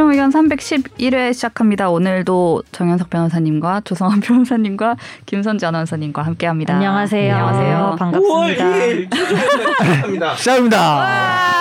[0.00, 1.90] 최종 의견 311회 시작합니다.
[1.90, 4.96] 오늘도 정현석 변호사님과 조성환 변호사님과
[5.26, 6.72] 김선지 아나운서님과 함께합니다.
[6.72, 7.34] 안녕하세요.
[7.34, 7.96] 안녕하세요.
[7.98, 8.64] 반갑습니다.
[8.64, 11.59] 5월 2일 시작합니다.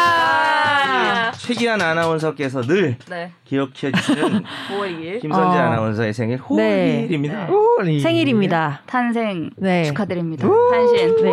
[1.49, 3.31] 최기한 아나운서께서 늘 네.
[3.43, 5.61] 기억해 주시는 5월 2일 김선재 어.
[5.61, 7.07] 아나운서의 생일 네.
[7.09, 8.01] 5일입니다.
[8.01, 8.81] 생일입니다.
[8.85, 9.83] 탄생 네.
[9.85, 10.47] 축하드립니다.
[10.47, 11.15] 탄신.
[11.23, 11.31] 네.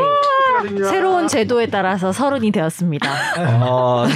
[0.89, 3.11] 새로운 제도에 따라서 서른이 되었습니다.
[3.63, 4.07] 어,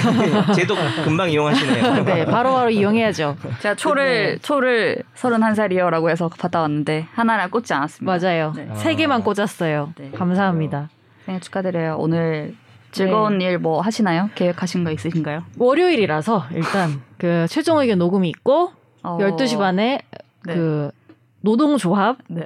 [0.55, 0.75] 제도
[1.05, 2.05] 금방 이용하시네요.
[2.05, 3.37] 네, 바로 바로 이용해야죠.
[3.61, 8.19] 제가 초를 초를 31살이요라고 해서 받아 왔는데 하나나 꽂지 않았습니다.
[8.19, 8.55] 맞아요.
[8.57, 8.69] 네.
[8.77, 9.93] 세 개만 꽂았어요.
[9.99, 10.11] 네.
[10.17, 10.89] 감사합니다.
[11.27, 11.97] 생일 축하드려요.
[11.99, 12.55] 오늘
[12.93, 14.31] 즐거운 일뭐 하시나요?
[14.35, 15.45] 계획하신 거 있으신가요?
[15.59, 18.73] 월요일이라서 일단 그 최종 의견 녹음이 있고
[19.03, 20.01] 어, 12시 반에
[20.45, 20.55] 네.
[20.55, 20.91] 그
[21.41, 22.45] 노동조합 네.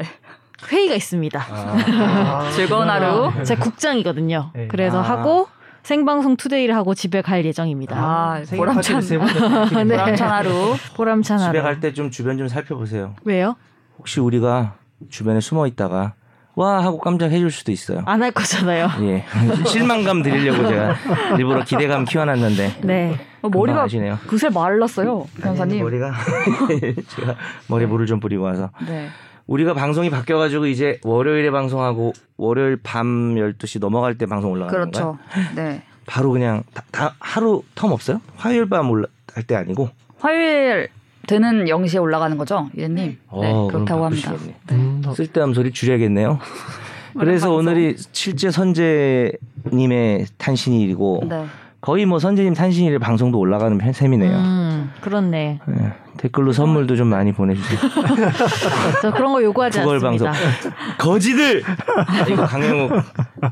[0.70, 1.41] 회의가 있습니다.
[1.51, 3.33] 아, 즐거운 하루.
[3.45, 4.50] 제가 국장이거든요.
[4.55, 4.69] 네.
[4.69, 5.03] 그래서 아.
[5.03, 5.48] 하고
[5.83, 7.97] 생방송 투데이를 하고 집에 갈 예정입니다.
[7.98, 9.00] 아, 생일 보람찬
[9.87, 9.97] 네.
[9.97, 10.75] 보람찬 하루.
[10.97, 11.62] 보람찬 집에 하루.
[11.62, 13.15] 갈때 좀 주변 좀 살펴보세요.
[13.25, 13.56] 왜요?
[13.98, 14.77] 혹시 우리가
[15.11, 16.15] 주변에 숨어 있다가
[16.56, 18.02] 와 하고 깜짝 해줄 수도 있어요.
[18.06, 18.88] 안 할 거잖아요.
[19.02, 19.24] 예,
[19.66, 20.94] 실망감 드리려고 제가
[21.38, 23.19] 일부러 기대감 키워놨는데 네.
[23.42, 24.19] 어, 머리가 아시네요.
[24.27, 25.82] 그새 말랐어요, 아니, 변호사님.
[25.82, 26.12] 머리가
[27.08, 27.34] 제가
[27.69, 29.08] 머리에 물을 좀 뿌리고 와서 네.
[29.47, 35.19] 우리가 방송이 바뀌어가지고 이제 월요일에 방송하고 월요일 밤 12시 넘어갈 때 방송 올라가는 건가요?
[35.32, 35.55] 그렇죠.
[35.56, 35.82] 네.
[36.06, 38.20] 바로 그냥 다, 다 하루 텀 없어요?
[38.36, 39.88] 화요일 밤 올라 할 때 아니고
[40.20, 40.88] 화요일
[41.27, 42.97] 되는 0시에 올라가는 거죠, 이래님?
[42.97, 44.33] 네, 어, 그럼 그렇다고 합니다.
[44.47, 44.55] 네.
[44.72, 46.39] 음, 쓸데없는 소리 줄여야겠네요.
[47.19, 47.53] 그래서.
[47.55, 51.47] 오늘이 실제 선재님의 탄신일이고 네.
[51.81, 54.36] 거의 뭐 선재님 탄신일에 방송도 올라가는 편 셈이네요.
[54.36, 55.61] 음, 그렇네.
[55.69, 57.78] 예, 댓글로 선물도 좀 많이 보내주세요.
[59.03, 60.09] 저 그런 거 요구하지 않습니다.
[60.09, 60.28] 방송.
[60.98, 61.62] 거지들.
[61.66, 62.91] 아, 이거 강영욱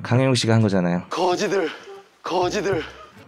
[0.03, 1.03] 강영욱 씨가 한 거잖아요.
[1.11, 1.69] 거지들,
[2.23, 2.83] 거지들.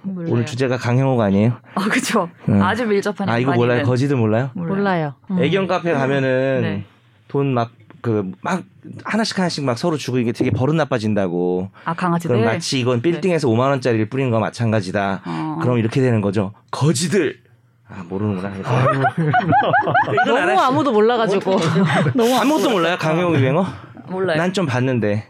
[0.04, 0.32] 몰라요.
[0.32, 1.54] 오늘 주제가 강영욱 아니에요?
[1.74, 2.28] 아, 그죠.
[2.48, 2.62] 음.
[2.62, 3.78] 아주 밀접한 아 이거 몰라요?
[3.78, 4.50] 된- 거지들 몰라요?
[4.54, 4.74] 몰라요.
[4.76, 5.14] 몰라요.
[5.30, 5.42] 음.
[5.42, 6.84] 애견 카페 가면은 네.
[7.28, 8.62] 돈막그막
[9.04, 11.70] 하나씩 하나씩 막 서로 주고 이게 되게 버릇 나빠진다고.
[11.84, 12.36] 아, 강아지들.
[12.36, 15.22] 그럼 마치 이건 빌딩에서 5만 원짜리를 뿌리는 거 마찬가지다.
[15.24, 15.58] 어.
[15.62, 16.52] 그럼 이렇게 되는 거죠.
[16.70, 17.42] 거지들.
[17.88, 18.50] 아 모르는구나.
[20.24, 20.60] 이건 너무.
[20.60, 21.56] 아무도 몰라가지고.
[22.14, 23.66] 너무 아무것도 몰라요 강영욱 유행어?
[24.08, 24.36] 몰라요.
[24.38, 25.26] 난 좀 봤는데.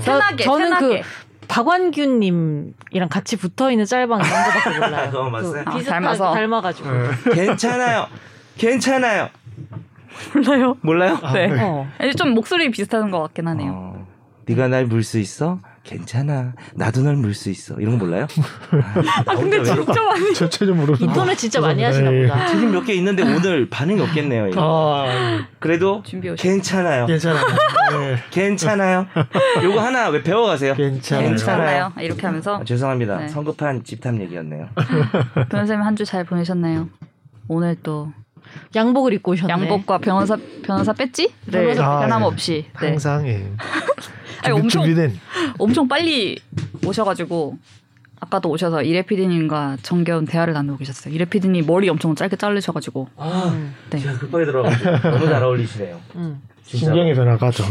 [0.00, 1.00] 세나게, 저는 세나게.
[1.00, 1.06] 그
[1.48, 5.10] 박완규님이랑 같이 붙어 있는 짤방 이런 거밖에 몰라요.
[5.10, 5.30] 그거?
[5.30, 6.32] 그 아, 비슷한 닮아서.
[6.34, 6.88] 닮아가지고.
[7.34, 8.06] 괜찮아요.
[8.58, 9.28] 괜찮아요.
[10.34, 10.76] 몰라요.
[10.80, 11.18] 몰라요?
[11.34, 11.50] 네.
[11.62, 11.86] 어.
[11.98, 13.70] 아니, 좀 목소리 비슷한 것 같긴 하네요.
[13.74, 14.06] 어,
[14.46, 15.58] 네가 날 물 수 있어?
[15.86, 16.52] 괜찮아.
[16.74, 17.74] 나도 널 물 수 있어.
[17.78, 18.26] 이런 거 몰라요?
[19.26, 20.34] 아, 근데 진짜 많이.
[20.34, 21.00] 저체좀 모르는.
[21.00, 22.22] 인터넷 진짜 많이 하시나 네.
[22.26, 22.46] 보다.
[22.46, 24.48] 틀린 몇개 있는데 오늘 반응이 없겠네요.
[24.48, 25.04] 이거.
[25.06, 26.02] 아, 그래도
[26.36, 27.06] 괜찮아요.
[27.06, 27.44] 괜찮아요.
[27.46, 29.06] 네, 괜찮아요.
[29.62, 30.74] 요거 하나 왜 배워가세요?
[30.74, 31.28] 괜찮아요.
[31.28, 31.92] 괜찮아요.
[32.00, 33.18] 이렇게 하면서 아, 죄송합니다.
[33.18, 33.28] 네.
[33.28, 34.68] 성급한 집탐 얘기였네요.
[35.50, 36.88] 변호사님 한 주 잘 보내셨나요?
[37.48, 38.12] 오늘 또
[38.74, 39.52] 양복을 입고 오셨네.
[39.52, 42.88] 양복과 변호사 변호사 배지를 변호사 아, 변함없이 네.
[42.88, 43.50] 항상 예.
[44.42, 45.20] 아니, 준비, 엄청 준비된.
[45.58, 46.38] 엄청 빨리
[46.86, 47.58] 오셔가지고
[48.20, 51.14] 아까도 오셔서 이래 PD님과 정겨운 대화를 나누고 계셨어요.
[51.14, 53.98] 이래 PD님 머리 엄청 짧게 자르셔가지고 아, 네.
[53.98, 56.00] 제가 급하게 들어가지고 너무 잘 어울리시네요.
[56.16, 56.40] 음.
[56.64, 56.86] 진짜.
[56.86, 57.66] 신경의 변화가 좀.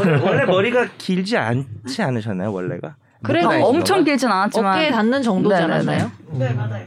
[0.00, 2.94] 원래, 원래 머리가 길지 않지 않으셨나요 원래가?
[3.22, 4.04] 그래도 엄청 봐?
[4.04, 5.74] 길진 않았지만 어깨에 닿는 정도지 네네네.
[5.74, 6.10] 않았나요?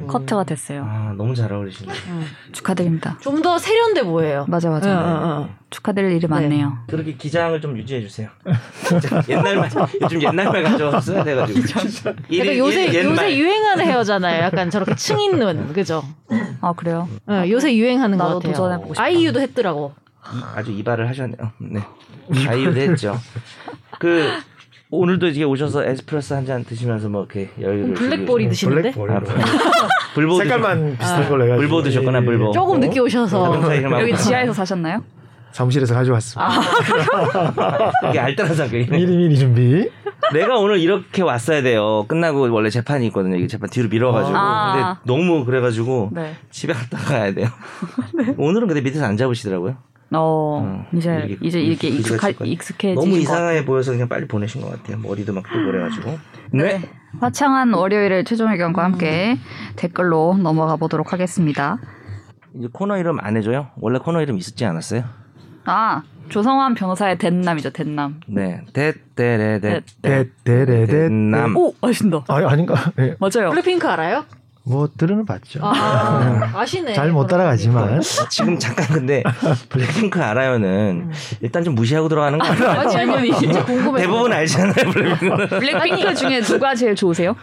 [0.07, 0.83] 커트가 됐어요.
[0.89, 1.94] 아 너무 잘 어울리시네.
[2.51, 3.17] 축하드립니다.
[3.21, 4.45] 좀 더 세련돼 보여요.
[4.47, 4.89] 맞아 맞아.
[4.89, 5.49] 응, 응, 응.
[5.69, 6.77] 축하드릴 일이 많네요.
[6.88, 8.29] 그렇게 기장을 좀 유지해 주세요.
[8.88, 9.69] 진짜 옛날 말
[10.01, 11.59] 요즘 옛날 말 가져왔어야 돼가지고.
[12.39, 14.43] 약간 요새 요새 유행하는 헤어잖아요.
[14.43, 16.03] 약간 저렇게 층 있는 그죠?
[16.61, 17.09] 아 그래요?
[17.27, 18.39] 네, 요새 유행하는 거 같아요.
[18.53, 19.03] 도전해보고 싶다.
[19.03, 19.93] 아이유도 했더라고.
[20.55, 21.51] 아주 이발을 하셨네요.
[21.59, 21.81] 네.
[22.45, 23.19] 자유도 했죠.
[23.99, 24.29] 그
[24.95, 28.75] 오늘도 이제 오셔서 에스프레소 한 잔 드시면서 뭐 이렇게 여유를 블랙볼이 즐기시고.
[28.75, 29.41] 드시는데 아, 블랙볼로.
[30.13, 31.61] 불보 색깔만 비슷한 걸로 해가지고.
[31.67, 32.25] 불보 드셨구나, 예, 예.
[32.25, 32.51] 불보.
[32.51, 35.03] 조금 늦게 오셔서 이름하고 여기 지하에서 사셨나요?
[35.51, 36.51] 사무실에서 가져왔습니다.
[38.09, 38.97] 이게 알뜰한 성격이네.
[38.97, 39.90] 미리 미리 준비.
[40.34, 42.05] 내가 오늘 이렇게 왔어야 돼요.
[42.07, 43.35] 끝나고 원래 재판이 있거든요.
[43.37, 44.35] 이게 재판 뒤로 미뤄가지고.
[44.37, 44.73] 아.
[45.03, 46.35] 근데 너무 그래가지고 네.
[46.51, 47.47] 집에 갔다 가야 돼요.
[48.37, 49.75] 오늘은 근데 밑에서 안 잡으시더라고요.
[50.15, 52.29] 어 어, 이제 이렇게 이제 이렇게 익숙하.
[52.29, 54.97] 익숙해지신 너무 것 이상해 보여서 그냥 빨리 보내신 것 같아요.
[54.99, 56.17] 머리도 막 뜨고 그래가지고.
[56.51, 56.81] 네.
[57.19, 59.37] 화창한 월요일의 최종 의견과 함께
[59.75, 61.77] 댓글로 넘어가 보도록 하겠습니다.
[62.55, 63.69] 이제 코너 이름 안 해줘요?
[63.77, 65.03] 원래 코너 이름 있었지 않았어요?
[65.65, 68.21] 아 조성환 변호사의 댄남이죠 댄남.
[68.27, 68.61] 네.
[68.73, 69.81] 데데레데.
[70.01, 71.09] 데데레데.
[71.09, 71.57] 남.
[71.57, 72.23] 오 아신다.
[72.27, 72.75] 아 아닌가?
[72.99, 73.15] 예.
[73.19, 73.49] 맞아요.
[73.49, 74.25] 블랙핑크 알아요?
[74.65, 75.59] 뭐 들으는 봤죠.
[75.61, 76.93] 아, 아시네.
[76.93, 77.99] 잘 못 따라가지만.
[78.29, 79.21] 지금 잠깐 근데
[79.69, 81.11] 블랙핑크 알아요는
[81.41, 82.69] 일단 좀 무시하고 들어가는 거 아니에요?
[82.69, 82.87] 아,
[83.39, 84.01] 진짜 궁금해.
[84.01, 84.73] 대부분 알잖아요.
[84.91, 85.47] 블랙핑크는.
[85.49, 87.35] 블랙핑크 중에 누가 제일 좋으세요?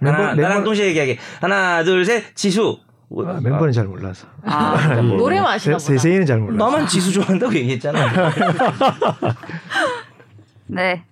[0.00, 1.18] 하나, 멤버- 나랑 멤버- 동시에 얘기하게.
[1.40, 2.78] 하나, 둘, 셋, 지수.
[3.08, 4.26] 뭐, 아, 멤버는 잘 몰라서.
[4.44, 6.02] 아, 뭐, 노래만 아시나 세- 보다.
[6.02, 6.58] 세세이는 잘 몰라서.
[6.58, 7.98] 너만 지수 좋아한다고 얘기했잖아.
[10.66, 11.04] 네.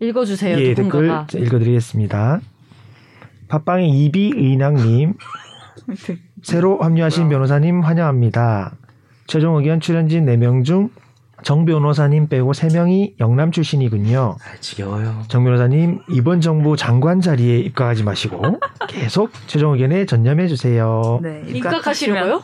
[0.00, 0.58] 읽어주세요.
[0.58, 1.26] 예, 댓글 누군가가.
[1.28, 2.40] 자, 읽어드리겠습니다.
[3.48, 5.14] 팟빵의 이비의낭님
[6.42, 8.74] 새로 합류하신 변호사님 환영합니다.
[9.26, 10.90] 최종 의견 출연진 4명 중
[11.42, 14.36] 정 변호사님 빼고 3명이 영남 출신이군요.
[14.40, 15.22] 아, 지겨워요.
[15.28, 18.58] 정 변호사님 이번 정부 장관 자리에 입각하지 마시고
[18.88, 21.20] 계속 최종 의견에 전념해 주세요.
[21.22, 21.42] 네.
[21.46, 22.42] 입각하시려고요?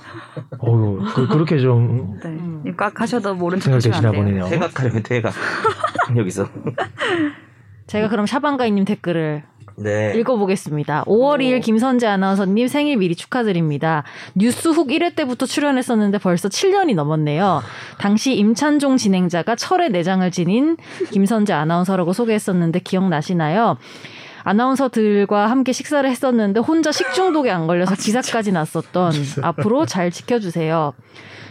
[0.58, 2.28] 어우, 그, 그렇게 좀 네.
[2.28, 2.62] 음.
[2.66, 4.24] 입각하셔도 모른 척 생각 하시면 되시나 안 돼요.
[4.24, 4.48] 보네요.
[4.48, 5.34] 퇴각하려면 퇴각.
[6.16, 6.48] 여기서.
[7.88, 9.42] 제가 그럼 샤방가이님 댓글을
[9.76, 10.12] 네.
[10.16, 11.04] 읽어보겠습니다.
[11.04, 14.04] 5월 2일 김선재 아나운서님 생일 미리 축하드립니다.
[14.34, 17.62] 뉴스 훅 1회 때부터 출연했었는데 벌써 7년이 넘었네요.
[17.98, 20.76] 당시 임찬종 진행자가 철의 내장을 지닌
[21.10, 23.76] 김선재 아나운서라고 소개했었는데 기억나시나요?
[24.44, 29.12] 아나운서들과 함께 식사를 했었는데 혼자 식중독에 안 걸려서 기사까지 났었던
[29.42, 30.92] 앞으로 잘 지켜주세요.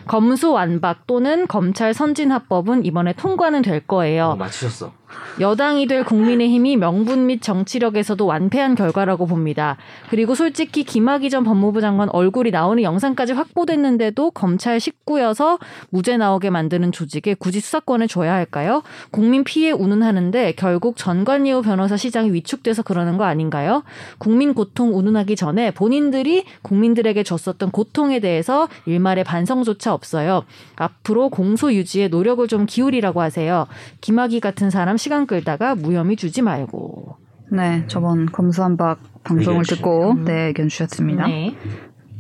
[0.06, 4.28] 검수 완박 또는 검찰 선진화법은 이번에 통과는 될 거예요.
[4.28, 4.92] 어, 맞추셨어.
[5.40, 9.78] 여당이 될 국민의힘이 명분 및 정치력에서도 완패한 결과라고 봅니다.
[10.10, 15.58] 그리고 솔직히 김학의 전 법무부 장관 얼굴이 나오는 영상까지 확보됐는데도 검찰 식구여서
[15.90, 18.84] 무죄 나오게 만드는 조직에 굳이 수사권을 줘야 할까요?
[19.10, 23.84] 국민 피해 운운하는데 결국 전관예우 변호사 시장이 위축돼서 그러는 거 아닌가요?
[24.20, 30.44] 국민 고통 운운하기 전에 본인들이 국민들에게 줬었던 고통에 대해서 일말의 반성조차 없어요.
[30.76, 33.66] 앞으로 공소 유지에 노력을 좀 기울이라고 하세요.
[34.02, 37.18] 김학의 같은 사람 시간 끌다가 무혐의 주지 말고.
[37.52, 37.84] 네.
[37.88, 40.26] 저번 검수완박 방송을 듣고 주셨네요.
[40.26, 41.28] 네, 의견 주셨습니다.
[41.28, 41.58] 네.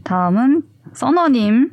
[0.04, 1.72] 다음은 써너님.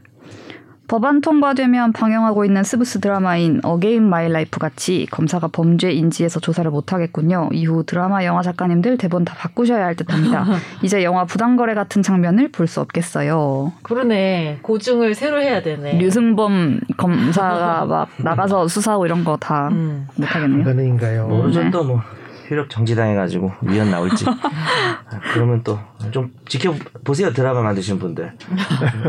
[0.91, 7.51] 법안 통과되면 방영하고 있는 스브스 드라마인 Again My Life 같이 검사가 범죄 인지해서 조사를 못하겠군요.
[7.53, 10.45] 이후 드라마 영화 작가님들 대본 다 바꾸셔야 할 듯합니다.
[10.83, 13.73] 이제 영화 부당거래 같은 장면을 볼 수 없겠어요.
[13.83, 14.59] 그러네.
[14.63, 15.97] 고증을 새로 해야 되네.
[15.99, 20.09] 류승범 검사가 막 나가서 수사하고 이런 거다 음.
[20.17, 20.65] 못하겠네요.
[20.65, 21.29] 가능인가요?
[21.29, 21.71] 모르죠 네.
[21.71, 22.01] 또 뭐.
[22.50, 24.25] 효력 정지당해가지고 위헌 나올지.
[24.29, 25.79] 아, 그러면 또
[26.11, 28.32] 좀 지켜보세요 드라마 만드시는 분들.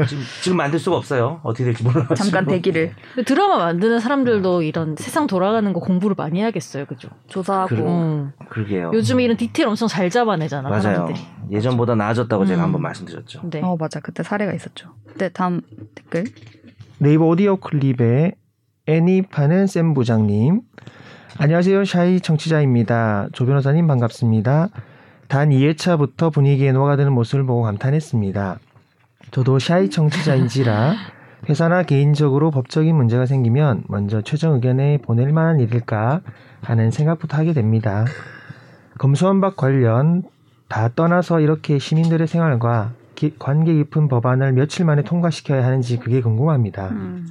[0.08, 1.40] 지금, 지금 만들 수가 없어요.
[1.44, 2.16] 어떻게 될지 몰라가지고.
[2.16, 2.94] 잠깐 대기를
[3.26, 6.86] 드라마 만드는 사람들도 이런 세상 돌아가는 거 공부를 많이 해야겠어요.
[6.86, 7.10] 그죠?
[7.28, 7.82] 조사하고 그래.
[7.82, 8.32] 음.
[8.50, 8.92] 그러게요.
[8.94, 10.70] 요즘에 이런 디테일 엄청 잘 잡아내잖아.
[10.70, 10.82] 맞아요.
[10.82, 11.20] 사람들이.
[11.52, 12.66] 예전보다 나아졌다고 제가 음.
[12.66, 13.42] 한번 말씀드렸죠.
[13.50, 13.62] 네.
[13.64, 14.90] 어 맞아 그때 사례가 있었죠.
[15.18, 15.62] 네 다음
[15.96, 16.26] 댓글
[17.00, 18.34] 네이버 오디오 클립에
[18.88, 20.62] 애니 파는 쌤 부장님.
[21.38, 21.86] 안녕하세요.
[21.86, 23.30] 샤이 청취자입니다.
[23.32, 24.70] 조 변호사님 반갑습니다.
[25.28, 28.60] 단 2회차부터 분위기에 녹아드는 모습을 보고 감탄했습니다.
[29.32, 30.94] 저도 샤이 청취자인지라
[31.50, 36.22] 회사나 개인적으로 법적인 문제가 생기면 먼저 최종 의견에 보낼 만한 일일까
[36.62, 38.06] 하는 생각부터 하게 됩니다.
[38.98, 40.24] 검수완박 관련
[40.68, 46.90] 다 떠나서 이렇게 시민들의 생활과 기- 관계 깊은 법안을 며칠 만에 통과시켜야 하는지 그게 궁금합니다.
[46.90, 47.28] 음.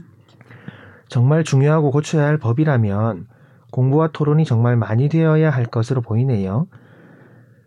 [1.09, 3.27] 정말 중요하고 고쳐야 할 법이라면
[3.71, 6.67] 공부와 토론이 정말 많이 되어야 할 것으로 보이네요.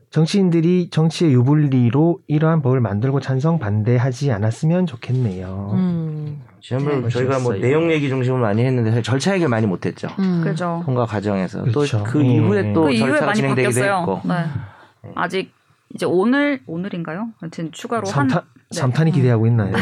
[0.09, 5.71] 정치인들이 정치의 유불리로 이러한 법을 만들고 찬성 반대하지 않았으면 좋겠네요.
[5.73, 6.41] 음.
[6.61, 7.53] 지난번에 네, 저희가 뭐.
[7.55, 10.07] 내용 얘기 중심으로 많이 했는데 사실 절차 해결 많이 못했죠.
[10.19, 10.41] 음.
[10.43, 10.83] 그죠.
[10.86, 11.98] 통과 과정에서 그렇죠.
[11.98, 12.25] 또그 음.
[12.25, 14.00] 이후에 또그 이후에 절차가 많이 진행되기도 바뀌었어요.
[14.00, 15.12] 했고 네.
[15.15, 15.51] 아직
[15.95, 17.29] 이제 오늘 오늘인가요?
[17.39, 18.29] 하여튼 추가로 한
[18.74, 18.80] 네.
[18.80, 19.74] 삼탄이 기대하고 있나요?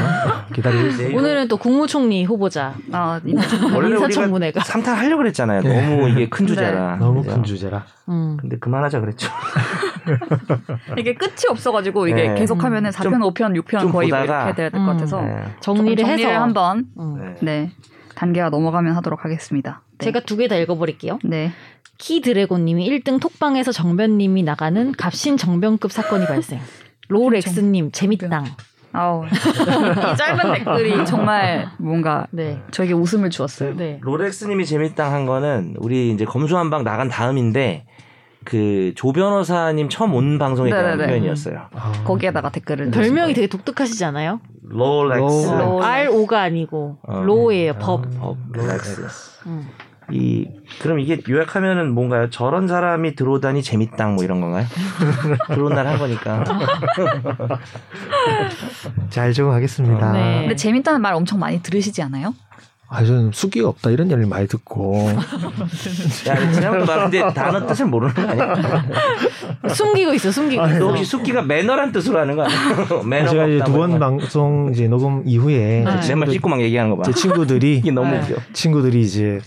[0.54, 1.16] 기다리고 네.
[1.16, 3.34] 오늘은 또 국무총리 후보자 아, 이-
[3.74, 4.60] 원래 우리가 인사청문회가.
[4.62, 5.62] 삼탄 하려고 그랬잖아요.
[5.62, 6.98] 너무 이게 큰 주제라.
[6.98, 7.36] 너무 그죠?
[7.36, 7.86] 큰 주제라.
[8.10, 8.38] 음.
[8.40, 9.30] 근데 그만하자 그랬죠.
[10.98, 12.36] 이게 끝이 없어가지고 이게 네.
[12.36, 14.86] 계속하면은 4편, 5편, 6편 좀 거의 뭐 보다가 이렇게 돼야 될것 음.
[14.94, 15.44] 같아서 네.
[15.62, 17.18] 정리를 해서 정리를 한번 음.
[17.20, 17.36] 네.
[17.42, 17.72] 네
[18.16, 19.82] 단계가 넘어가면 하도록 하겠습니다.
[19.98, 20.06] 네.
[20.06, 21.20] 제가 두 개 다 읽어버릴게요.
[21.24, 21.52] 네
[21.98, 26.60] 키 드래곤님이 1등 톡방에서 정변님이 나가는 갑신 정변급 사건이 발생.
[27.10, 28.46] 로렉스님 재밌당.
[28.94, 32.62] 아우 이 짧은 댓글이 정말 뭔가 네.
[32.72, 33.76] 저에게 웃음을 주었어요.
[33.76, 34.00] 네.
[34.02, 37.86] 로렉스님이 재밌당 한 거는 우리 이제 검수한방 나간 다음인데
[38.44, 41.08] 그 조 변호사님 처음 온 방송에 대한 네네네.
[41.08, 41.62] 표현이었어요.
[41.74, 44.42] 아, 거기에다가 댓글을 별명이 되게 독특하시지 않아요?
[44.64, 45.48] 로렉스.
[45.52, 47.22] 로- 로- R O가 아니고 어.
[47.22, 47.74] law예요.
[47.76, 48.06] 법.
[48.20, 49.48] 법 렉스.
[49.48, 49.68] 음.
[50.12, 50.46] 이
[50.80, 52.30] 그럼 이게 요약하면은 뭔가요?
[52.30, 54.66] 저런 사람이 들어오다니 재밌당 뭐 이런 건가요?
[55.48, 56.44] 들어온 날한 거니까.
[59.10, 60.12] 잘 적응하겠습니다.
[60.12, 60.40] 네.
[60.42, 62.34] 근데 재밌다는 말 엄청 많이 들으시지 않아요?
[62.94, 65.08] 아, 저는 수기가 없다 이런 얘기를 많이 듣고
[66.28, 68.54] 야, 지난번도 말했는데 단어 뜻을 모르는 거 아니야?
[69.74, 70.30] 숨기고 있어.
[70.30, 70.80] 숨기고 아, 있어.
[70.80, 72.58] 너 혹시 숙기가 매너란 뜻으로 하는 거 아니야?
[73.06, 74.00] 매너가 제가 이제 없다 두번뭐 거.
[74.00, 76.08] 방송 이제 녹음 이후에 네.
[76.10, 77.04] 내말 씻고 막 얘기하는 거 봐.
[77.04, 78.20] 제 친구들이 이게 너무 네.
[78.24, 78.36] 웃겨.
[78.52, 79.40] 친구들이 이제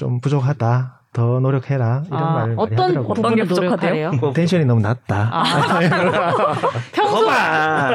[0.00, 3.12] 좀 부족하다 더 노력해라 이런 아, 말을 많이 어떤 하더라고요.
[3.12, 4.12] 어떤 게 노력하래요?
[4.12, 5.28] 뭐, 텐션이 너무 낮다.
[5.30, 5.44] 아.
[6.92, 7.26] 평소.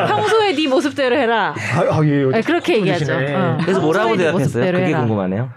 [0.07, 1.55] 평소에 네 모습대로 해라.
[1.55, 3.11] 아, 아, 예, 네, 그렇게 얘기하죠.
[3.13, 3.57] 어.
[3.59, 4.71] 그래서 뭐라고 네 대답했어요?
[4.71, 4.99] 그게 해라.
[4.99, 5.49] 궁금하네요.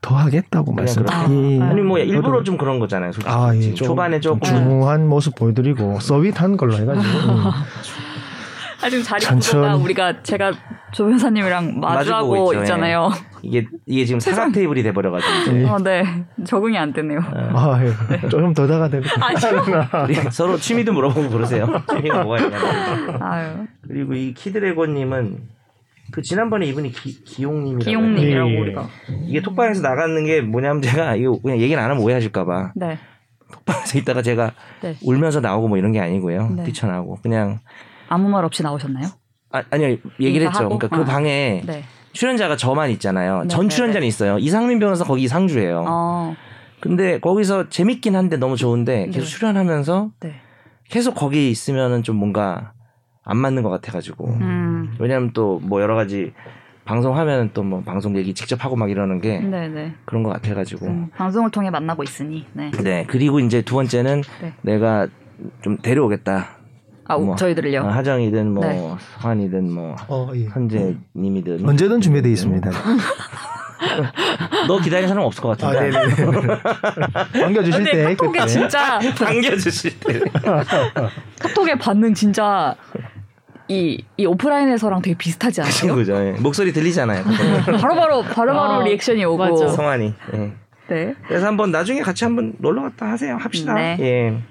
[0.00, 1.62] 더 하겠다고 그냥 말씀드리.
[1.62, 3.12] 아니 뭐 일부러 좀 그런 거잖아요.
[3.12, 7.50] 솔직히 아, 예, 좀 초반에 조금 중후한 모습 보여드리고 서윗한 걸로 해가지고 음.
[8.82, 9.82] 아 지금 자리 천천히.
[9.82, 10.52] 우리가 제가
[10.92, 13.10] 조 변사님이랑 마주하고 있죠, 있잖아요.
[13.42, 15.64] 이게 이게 지금 사각 테이블이 돼 버려 가지고 예.
[15.64, 16.04] 어, 네
[16.44, 17.20] 적응이 안 되네요.
[17.54, 18.28] 아, 예.
[18.28, 19.04] 조금 더 다가대고.
[20.04, 21.66] 우리 서로 취미도 물어보고 그러세요.
[21.88, 22.58] 취미가 뭐가 있냐.
[23.20, 25.38] 아유 그리고 이 키드래곤 님은
[26.12, 28.60] 그 지난번에 이분이 기, 기용님이라고 기용님이라고 예, 예.
[28.60, 28.88] 우리가
[29.26, 32.98] 이게 톡방에서 나가는 게 뭐냐면 제가 이거 그냥 얘기를 안 하면 오해하실까 봐 네
[33.52, 34.96] 톡방에서 있다가 제가 네.
[35.02, 36.50] 울면서 나오고 뭐 이런 게 아니고요.
[36.56, 36.64] 네.
[36.64, 37.58] 뛰쳐나오고 그냥
[38.10, 39.06] 아무 말 없이 나오셨나요?
[39.52, 40.64] 아, 아니요 얘기를 했죠.
[40.68, 41.04] 그러니까 그 어.
[41.04, 41.84] 방에 네.
[42.12, 43.42] 출연자가 저만 있잖아요.
[43.42, 44.38] 네, 전 네, 출연자는 있어요.
[44.38, 45.84] 이상민 변호사 거기 상주예요.
[45.88, 46.36] 어,
[46.80, 49.30] 근데 거기서 재밌긴 한데 너무 좋은데 계속 네.
[49.30, 50.34] 출연하면서 네.
[50.88, 52.72] 계속 거기 있으면은 좀 뭔가
[53.22, 56.32] 안 맞는 것 같아가지고 음, 왜냐면 또 뭐 여러 가지
[56.84, 59.94] 방송하면 또 뭐 방송 얘기 직접 하고 막 이러는 게 네네.
[60.04, 62.46] 그런 것 같아가지고 음, 방송을 통해 만나고 있으니.
[62.54, 62.70] 네.
[62.82, 64.52] 네 그리고 이제 두 번째는 네.
[64.62, 65.06] 내가
[65.62, 66.59] 좀 데려오겠다
[67.10, 67.80] 아 뭐, 저희들을요.
[67.82, 68.78] 어, 하정이든 뭐 네.
[69.20, 70.44] 성환이든 뭐 어, 예.
[70.46, 72.70] 현재님이든 언제든 준비되어 있습니다.
[74.68, 77.44] 너 기다리는 사람 없을 것 아, 같은데 네네.
[77.44, 78.46] 안겨주실 근데 때 카톡에 그때.
[78.46, 80.20] 진짜 당겨주실 때
[81.40, 82.76] 카톡의 반응 진짜
[83.68, 85.72] 이, 이 오프라인에서랑 되게 비슷하지 않아요?
[85.72, 86.32] 친구죠 예.
[86.32, 87.24] 목소리 들리잖아요
[87.80, 89.36] 바로 바로 바로 바로 아, 리액션이 오고.
[89.38, 89.68] 맞아.
[89.68, 90.52] 성환이 예.
[90.88, 91.14] 네.
[91.26, 93.96] 그래서 한번 나중에 같이 한번 놀러 갔다 하세요 합시다 네.
[94.00, 94.42] 예.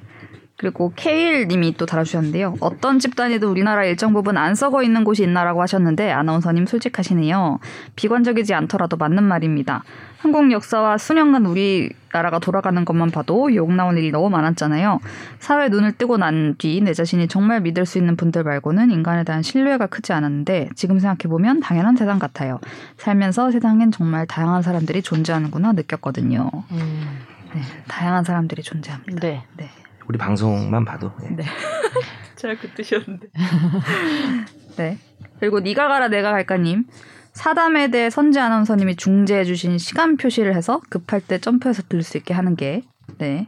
[0.60, 2.56] 그리고 케일님이 또 달아주셨는데요.
[2.60, 7.60] 어떤 집단에도 우리나라 일정 부분 안 썩어 있는 곳이 있나라고 하셨는데 아나운서님 솔직하시네요.
[7.96, 9.86] 비관적이지 않더라도 맞는 말입니다.
[10.18, 15.00] 한국 역사와 수년간 우리나라가 돌아가는 것만 봐도 욕 나온 일이 너무 많았잖아요.
[15.40, 19.42] 사회 눈을 뜨고 난 뒤 내 자신이 정말 믿을 수 있는 분들 말고는 인간에 대한
[19.42, 22.60] 신뢰가 크지 않았는데 지금 생각해보면 당연한 세상 같아요.
[22.98, 26.50] 살면서 세상엔 정말 다양한 사람들이 존재하는구나 느꼈거든요.
[26.72, 27.20] 음,
[27.54, 29.22] 네, 다양한 사람들이 존재합니다.
[29.22, 29.44] 네.
[29.56, 29.70] 네.
[30.10, 31.30] 우리 방송만 봐도 예.
[31.30, 31.44] 네.
[32.36, 33.28] 제가 그 뜻이었는데.
[34.78, 34.98] 네.
[35.40, 36.86] 그리고 니가 가라 내가 갈까님.
[37.34, 42.34] 사담에 대해 선재 아나운서님이 중재해 주신 시간 표시를 해서 급할 때 점프해서 들을 수 있게
[42.34, 42.82] 하는 게
[43.20, 43.48] 네.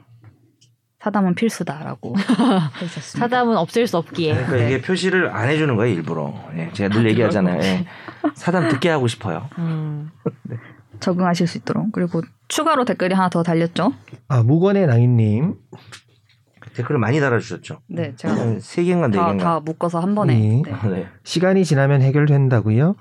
[0.99, 2.15] 사담은 필수다라고
[2.79, 3.19] 해주셨습니다.
[3.27, 4.33] 사담은 없앨 수 없기에.
[4.33, 4.67] 그러니까 네.
[4.67, 6.69] 이게 표시를 안 해주는 거예요 일부러 예.
[6.73, 7.87] 제가 늘 얘기하잖아요 예.
[8.35, 10.11] 사담 듣게 하고 싶어요 음.
[10.99, 11.91] 적응하실 수 있도록.
[11.91, 13.93] 그리고 추가로 댓글이 하나 더 달렸죠.
[14.27, 15.55] 아 무건의 낭인님.
[16.75, 20.35] 댓글을 많이 달아주셨죠 네, 제가 한세 개인가 네 다, 개인가 다 묶어서 한 번에.
[20.35, 20.61] 네.
[20.65, 20.89] 네.
[20.89, 21.07] 네.
[21.23, 22.95] 시간이 지나면 해결된다고요?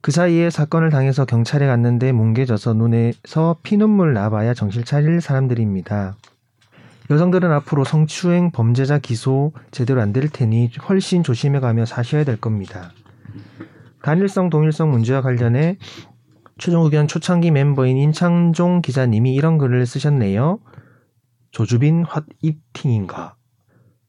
[0.00, 6.16] 그 사이에 사건을 당해서 경찰에 갔는데 뭉개져서 눈에서 피눈물 나봐야 정신 차릴 사람들입니다.
[7.10, 12.92] 여성들은 앞으로 성추행 범죄자 기소 제대로 안 될 테니 훨씬 조심해 가며 사셔야 될 겁니다.
[14.02, 15.78] 단일성 동일성 문제와 관련해
[16.58, 20.58] 최종 의견 초창기 멤버인 인창종 기자님이 이런 글을 쓰셨네요.
[21.54, 23.36] 조주빈 헛입팅인가?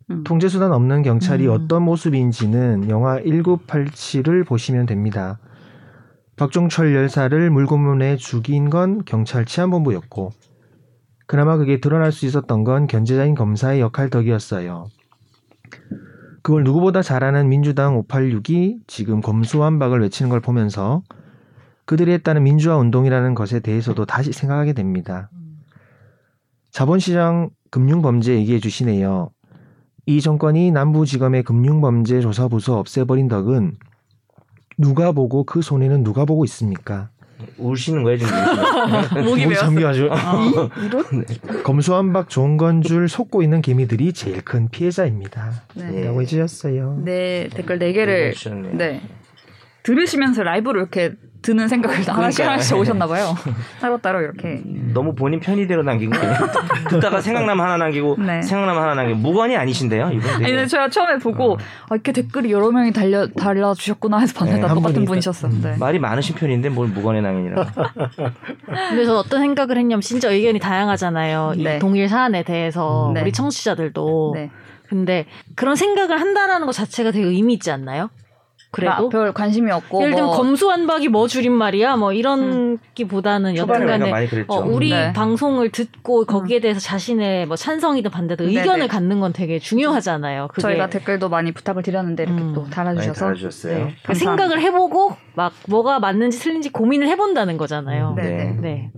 [0.10, 0.24] 음.
[0.24, 1.52] 통제수단 없는 경찰이 음.
[1.52, 5.38] 어떤 모습인지는 영화 1987을 보시면 됩니다.
[6.38, 10.32] 박종철 열사를 물고문에 죽인 건 경찰 치안본부였고
[11.28, 14.88] 그나마 그게 드러날 수 있었던 건 견제자인 검사의 역할 덕이었어요.
[16.42, 21.04] 그걸 누구보다 잘 아는 민주당 586이 지금 검수완박을 외치는 걸 보면서
[21.86, 25.30] 그들이 했다는 민주화 운동이라는 것에 대해서도 다시 생각하게 됩니다.
[26.80, 29.30] 자본시장 금융범죄 얘기해 주시네요.
[30.08, 33.78] 이 정권이 남부지검의 금융범죄 조사부서 없애버린 덕은
[34.78, 37.12] 누가 보고 그 손해는 누가 보고 있습니까?
[37.58, 38.34] 우시는 거예요 지금
[39.24, 39.56] 목이.
[39.56, 40.10] 잠겨가지고
[41.64, 45.54] 검수완박 좋은 건 줄 속고 있는 개미들이 제일 큰 피해자입니다.
[45.76, 46.04] 네.
[46.04, 47.04] 라고 해주셨어요.
[47.06, 48.76] 네, 댓글 4 개를 주셨네요.
[48.76, 49.02] 네.
[49.84, 51.14] 들으시면서 라이브로 이렇게
[51.46, 52.50] 듣는 생각을 하나씩 그러니까요.
[52.50, 53.36] 하나씩 오셨나 봐요.
[53.80, 54.62] 따로따로 이렇게.
[54.94, 56.12] 너무 본인 편의대로 남기고
[56.90, 58.42] 듣다가 생각나면 하나 남기고 네.
[58.42, 61.58] 생각나면 하나 남기고 무건이 아니신데요 이분 아니, 근데 제가 처음에 보고
[61.90, 65.50] 아, 이렇게 댓글이 여러 명이 달려 달려주셨구나 해서 봤는데 네, 다 똑같은 분이 분이셨어.
[65.50, 65.76] 네.
[65.78, 67.64] 말이 많으신 편인데 뭘 무건의 낭인이라고
[68.90, 71.54] 근데 저 어떤 생각을 했냐면 진짜 의견이 다양하잖아요.
[71.58, 71.76] 네.
[71.76, 73.22] 이 동일 사안에 대해서 네.
[73.22, 74.32] 우리 청취자들도.
[74.36, 74.50] 네.
[74.88, 75.26] 근데
[75.56, 78.10] 그런 생각을 한다라는 것 자체가 되게 의미 있지 않나요?
[78.76, 83.86] 그래도 아, 별 관심이 없고 예를 들면 뭐 검수완박이 뭐 줄임말이야 뭐 이런 기보다는 초반에
[83.86, 84.46] 우리가 여튼간에.
[84.50, 85.14] 어, 우리 네.
[85.14, 88.60] 방송을 듣고 거기에 대해서 자신의 뭐 찬성이든 반대든 네네.
[88.60, 90.50] 의견을 갖는 건 되게 중요하잖아요.
[90.50, 92.52] 그게 저희가 댓글도 많이 부탁을 드렸는데 이렇게 음.
[92.54, 93.78] 또 달아주셔서 달아주셨어요.
[93.78, 98.14] 네, 그 생각을 해보고 막 뭐가 맞는지 틀린지 고민을 해보는 다는 거잖아요.
[98.18, 98.24] 네.
[98.24, 98.58] 네.
[98.60, 98.92] 네.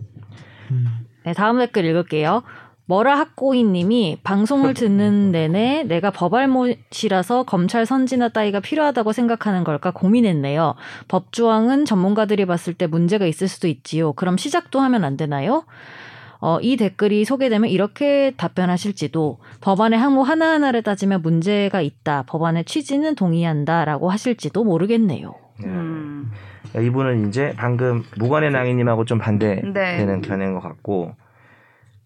[0.71, 0.87] 음.
[1.23, 2.41] 네, 다음 댓글 읽을게요.
[2.87, 10.75] 머라 학고이님이 방송을 듣는 내내 내가 법알못이라서 검찰 선진화 따위가 필요하다고 생각하는 걸까 고민했네요.
[11.07, 14.13] 법조항은 전문가들이 봤을 때 문제가 있을 수도 있지요.
[14.13, 15.65] 그럼 시작도 하면 안 되나요?
[16.39, 22.23] 어, 이 댓글이 소개되면 이렇게 답변하실지도 법안의 항목 하나하나를 따지면 문제가 있다.
[22.27, 25.33] 법안의 취지는 동의한다라고 하실지도 모르겠네요.
[25.59, 25.67] 네.
[25.67, 26.31] 음.
[26.75, 30.21] 이분은 이제 방금 무관의 낭인님하고 좀 반대되는 네.
[30.21, 31.15] 견해인 것 같고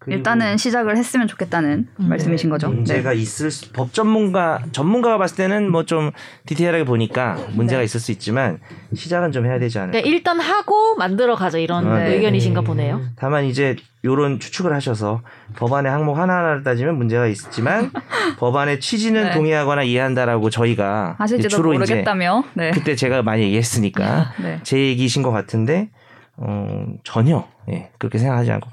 [0.06, 2.08] 일단은 시작을 했으면 좋겠다는 음.
[2.08, 2.68] 말씀이신 거죠.
[2.68, 2.74] 네.
[2.76, 6.10] 문제가 있을 수- 법 전문가 전문가가 봤을 때는 뭐 좀
[6.46, 7.84] 디테일하게 보니까 문제가 네.
[7.84, 8.58] 있을 수 있지만
[8.94, 9.98] 시작은 좀 해야 되지 않을까.
[10.00, 12.14] 네, 일단 하고 만들어 가자 이런 아, 네.
[12.14, 13.00] 의견이신가 보네요.
[13.16, 15.22] 다만 이제 요런 추측을 하셔서
[15.56, 17.90] 법안의 항목 하나하나를 따지면 문제가 있지만
[18.38, 19.30] 법안의 취지는 네.
[19.32, 21.16] 동의하거나 이해한다라고 저희가
[21.48, 22.44] 주로 이제 모르겠다며.
[22.54, 22.70] 네.
[22.72, 24.60] 그때 제가 많이 얘기했으니까 네.
[24.62, 25.90] 제 얘기이신 것 같은데
[26.36, 28.68] 어, 전혀 예, 그렇게 생각하지 않고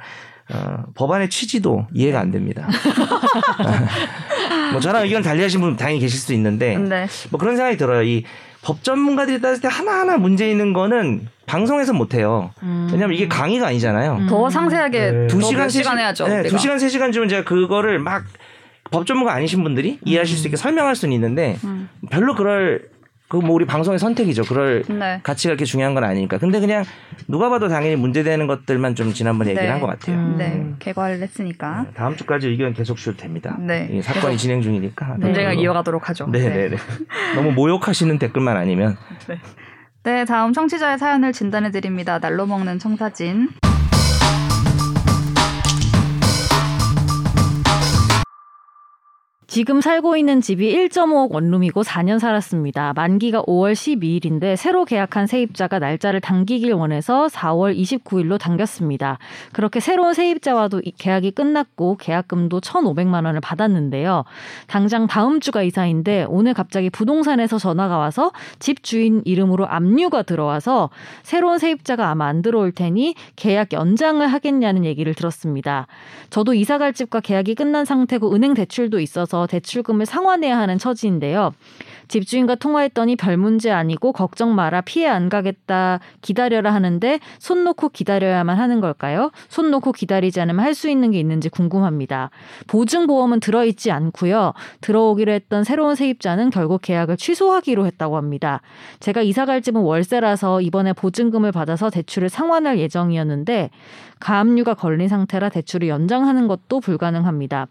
[0.51, 2.68] 어, 법안의 취지도 이해가 안 됩니다.
[4.72, 7.08] 뭐 저랑 의견 달리하신 분 당연히 계실 수 있는데 네.
[7.29, 8.03] 뭐 그런 생각이 들어요.
[8.03, 8.24] 이
[8.62, 12.51] 법 전문가들이 따질 때 하나하나 문제 있는 거는 방송에서 못 해요.
[12.62, 12.89] 음.
[12.91, 14.18] 왜냐면 이게 강의가 아니잖아요.
[14.18, 14.27] 음.
[14.27, 15.27] 더 상세하게 네.
[15.27, 16.27] 두두 시간 시간 시간 해야죠.
[16.27, 16.44] 네.
[16.44, 18.25] 두 시간 세 시간 주면 제가 그거를 막
[18.91, 21.89] 법 전문가 아니신 분들이 이해하실 수 있게 설명할 수는 있는데 음.
[22.10, 22.89] 별로 그럴
[23.30, 24.44] 그뭐 우리 방송의 선택이죠.
[24.44, 25.20] 그럴 네.
[25.22, 26.40] 가치가 그렇게 중요한 건 아니니까.
[26.40, 26.84] 근데 그냥
[27.28, 29.72] 누가 봐도 당연히 문제되는 것들만 좀 지난번에 얘기를 네.
[29.72, 30.18] 한것 같아요.
[30.18, 30.36] 음.
[30.38, 30.74] 네.
[30.80, 33.56] 개괄을 했으니까 다음 주까지 의견 계속 주셔도 됩니다.
[33.60, 33.88] 네.
[33.92, 35.18] 이 사건이 진행 중이니까.
[35.20, 35.60] 논쟁을.
[35.60, 36.26] 이어가도록 하죠.
[36.26, 36.76] 네네네.
[37.36, 38.98] 너무 모욕하시는 댓글만 아니면
[40.04, 42.20] 네, 다음 청취자의 사연을 진단해 드립니다.
[42.20, 43.50] 날로 먹는 청사진.
[49.50, 52.94] 지금 살고 있는 집이 1.5억 원룸이고 4년 살았습니다.
[52.96, 59.18] 만기가 5월 12일인데 새로 계약한 세입자가 날짜를 당기길 원해서 4월 29일로 당겼습니다.
[59.51, 64.24] 그렇게 새로운 세입자와도 이- 계약이 끝났고 계약금도 1,500만 원을 받았는데요.
[64.67, 70.91] 당장 다음 주가 이사인데 오늘 갑자기 부동산에서 전화가 와서 집 주인 이름으로 압류가 들어와서
[71.24, 75.88] 새로운 세입자가 아마 안 들어올 테니 계약 연장을 하겠냐는 얘기를 들었습니다.
[76.30, 81.54] 저도 이사 갈 집과 계약이 끝난 상태고 은행 대출도 있어서 대출금을 상환해야 하는 처지인데요.
[82.10, 88.58] 집주인과 통화했더니 별 문제 아니고 걱정 마라 피해 안 가겠다 기다려라 하는데 손 놓고 기다려야만
[88.58, 89.32] 하는 걸까요?
[89.47, 92.30] 손 놓고 기다리지 않으면 할 수 있는 게 있는지 궁금합니다.
[92.67, 94.54] 보증 보험은 들어 있지 않고요.
[94.80, 98.62] 들어오기로 했던 새로운 세입자는 결국 계약을 취소하기로 했다고 합니다.
[99.02, 103.71] 제가 이사 갈 집은 월세라서 이번에 보증금을 받아서 대출을 상환할 예정이었는데
[104.21, 107.67] 가압류가 걸린 상태라 대출을 연장하는 것도 불가능합니다.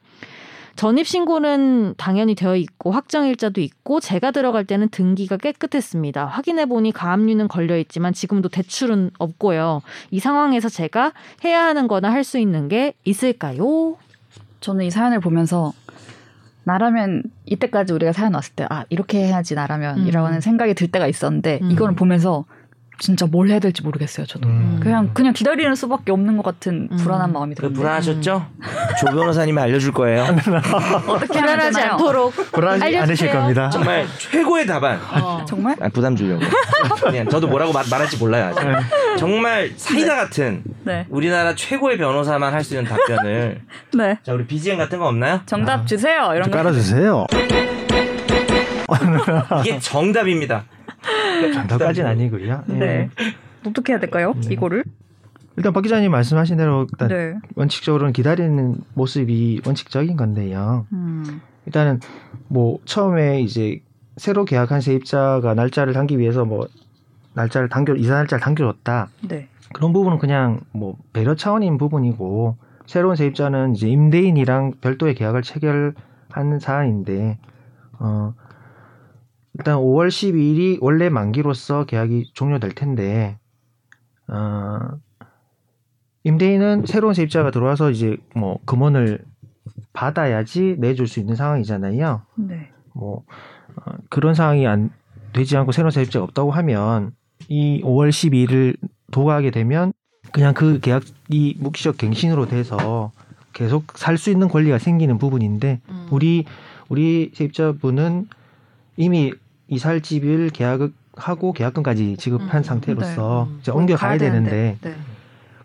[0.79, 6.25] 전입신고는 당연히 되어 있고 확정일자도 있고 제가 들어갈 때는 등기가 깨끗했습니다.
[6.27, 9.83] 확인해 보니 가압류는 걸려 있지만 지금도 대출은 없고요.
[10.13, 11.15] 이 상황에서 제가
[11.45, 13.97] 해야 하는 거나 할 수 있는 게 있을까요?
[14.61, 15.73] 저는 이 사연을 보면서
[16.65, 20.07] 나라면 이때까지 우리가 사연 왔을 때 아 이렇게 해야지 나라면 음.
[20.07, 21.71] 이라는 생각이 들 때가 있었는데 음.
[21.73, 22.45] 이거는 보면서
[22.99, 24.27] 진짜 뭘 해야 될지 모르겠어요.
[24.27, 24.81] 저도 음.
[24.83, 26.97] 그냥 그냥 기다리는 수밖에 없는 것 같은 음.
[26.97, 28.47] 불안한 마음이 그 드는데 불안하셨죠?
[29.01, 30.25] 조 변호사님이 알려줄 거예요.
[31.07, 31.81] 어떻게 불안하지?
[31.81, 32.97] 않도록 불안하지.
[32.99, 33.71] 않으실 겁니다.
[33.71, 35.01] 정말 최고의 답안.
[35.23, 35.45] 어.
[35.47, 36.43] 정말 아, 부담 주려고.
[37.01, 38.47] 그냥 저도 뭐라고 말, 말할지 몰라요.
[38.55, 38.67] 아직.
[38.67, 38.75] 네.
[39.17, 43.61] 정말 사이다 같은 네 우리나라 최고의 변호사만 할 수 있는 답변을.
[43.95, 44.19] 네.
[44.25, 45.41] 자, 우리 BGM 같은 거 없나요?
[45.47, 47.27] 정답 주세요 이런 좀거 깔아주세요.
[49.61, 50.65] 이게 정답입니다.
[51.53, 52.65] 정답까지는 아니고요.
[52.71, 52.73] 예.
[52.73, 53.11] 네
[53.67, 54.35] 어떻게 해야 될까요?
[54.43, 54.55] 네.
[54.55, 54.85] 이거를
[55.57, 60.87] 일단 박 기자님 말씀하신 대로 일단 네 원칙적으로는 기다리는 모습이 원칙적인 건데요.
[60.93, 61.41] 음.
[61.67, 62.01] 일단은
[62.47, 63.81] 뭐 처음에 이제
[64.17, 66.67] 새로 계약한 세입자가 날짜를 당기 위해서 뭐
[67.35, 73.77] 날짜를 당겨 이사 날짜를 당겨줬다 네 그런 부분은 그냥 뭐 배려 차원인 부분이고 새로운 세입자는
[73.77, 77.39] 이제 임대인이랑 별도의 계약을 체결하는 사안인데
[77.99, 78.33] 어
[79.59, 83.39] 일단 5월 12일이 원래 만기로서 계약이 종료될 텐데
[84.29, 84.79] 어
[86.25, 89.25] 임대인은 새로운 세입자가 들어와서 이제 뭐 금원을
[89.93, 92.23] 받아야지 내줄 수 있는 상황이잖아요.
[92.37, 92.71] 네.
[92.95, 93.25] 뭐
[93.77, 94.91] 어, 그런 상황이 안
[95.33, 97.13] 되지 않고 새로운 세입자가 없다고 하면
[97.49, 98.77] 이 5월 12일을
[99.11, 99.93] 도과하게 되면
[100.33, 103.13] 그냥 그 계약이 묵시적 갱신으로 돼서
[103.53, 106.07] 계속 살 수 있는 권리가 생기는 부분인데 음.
[106.11, 106.45] 우리
[106.89, 108.29] 우리 세입자분은
[108.97, 109.33] 이미
[109.69, 113.57] 이살 집을 계약하고 계약금까지 지급한 음, 상태로서 네.
[113.61, 114.95] 이제 옮겨가야 가야 되는데 네.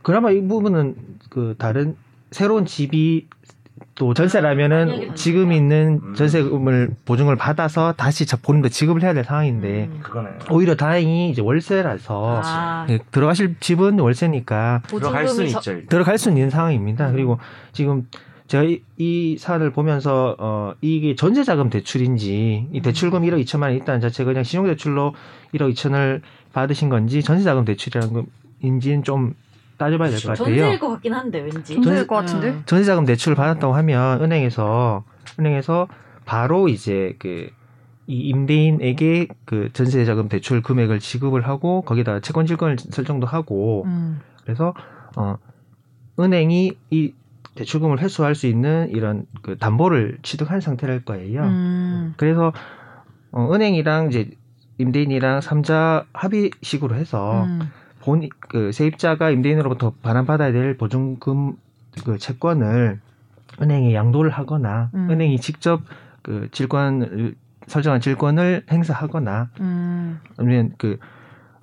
[0.01, 0.95] 그나마 이 부분은
[1.29, 1.95] 그 다른
[2.31, 3.27] 새로운 집이
[3.95, 10.01] 또 전세라면은 지금 있는 전세금을 보증을 받아서 다시 자- 본인도 지급을 해야 될 상황인데 음.
[10.51, 15.71] 오히려 다행히 이제 월세라서 아, 예, 들어가실 집은 월세니까 들어갈 수는 저- 있죠.
[15.71, 15.87] 일단.
[15.89, 17.11] 들어갈 수 있는 상황입니다.
[17.11, 17.37] 그리고
[17.71, 18.07] 지금
[18.53, 23.99] 제가 이, 이 사안을 보면서 어 이게 전세자금 대출인지 이 대출금 1억 2천만 원 있다는
[23.99, 25.15] 자체가 그냥 신용대출로
[25.55, 26.21] 1억 2천을
[26.53, 28.25] 받으신 건지 전세자금 대출이라는
[28.61, 29.33] 건인지는 좀
[29.77, 30.45] 따져봐야 될 것 같아요.
[30.55, 31.73] 전세일 것 같긴 한데 왠지.
[31.81, 32.49] 전세일 것 같은데.
[32.51, 32.63] 음.
[32.67, 35.03] 전세자금 대출을 받았다고 하면 은행에서
[35.39, 35.87] 은행에서
[36.25, 37.49] 바로 이제 그
[38.05, 44.19] 이 임대인에게 그 전세자금 대출 금액을 지급을 하고 거기다 채권 질권을 설정도 하고 음.
[44.43, 44.73] 그래서
[45.15, 45.37] 어
[46.19, 47.13] 은행이 이
[47.55, 51.43] 대출금을 회수할 수 있는 이런 그 담보를 취득한 상태랄 거예요.
[51.43, 52.13] 음.
[52.17, 52.51] 그래서
[53.31, 54.31] 어 은행이랑 이제
[54.77, 57.71] 임대인이랑 삼자 합의식으로 해서 음.
[58.01, 61.55] 본 그 세입자가 임대인으로부터 반환받아야 될 보증금
[62.05, 62.99] 그 채권을
[63.61, 65.09] 은행에 양도를 하거나 음.
[65.09, 65.81] 은행이 직접
[66.21, 67.35] 그 질권
[67.67, 70.19] 설정한 질권을 행사하거나 음.
[70.37, 70.99] 아니면 그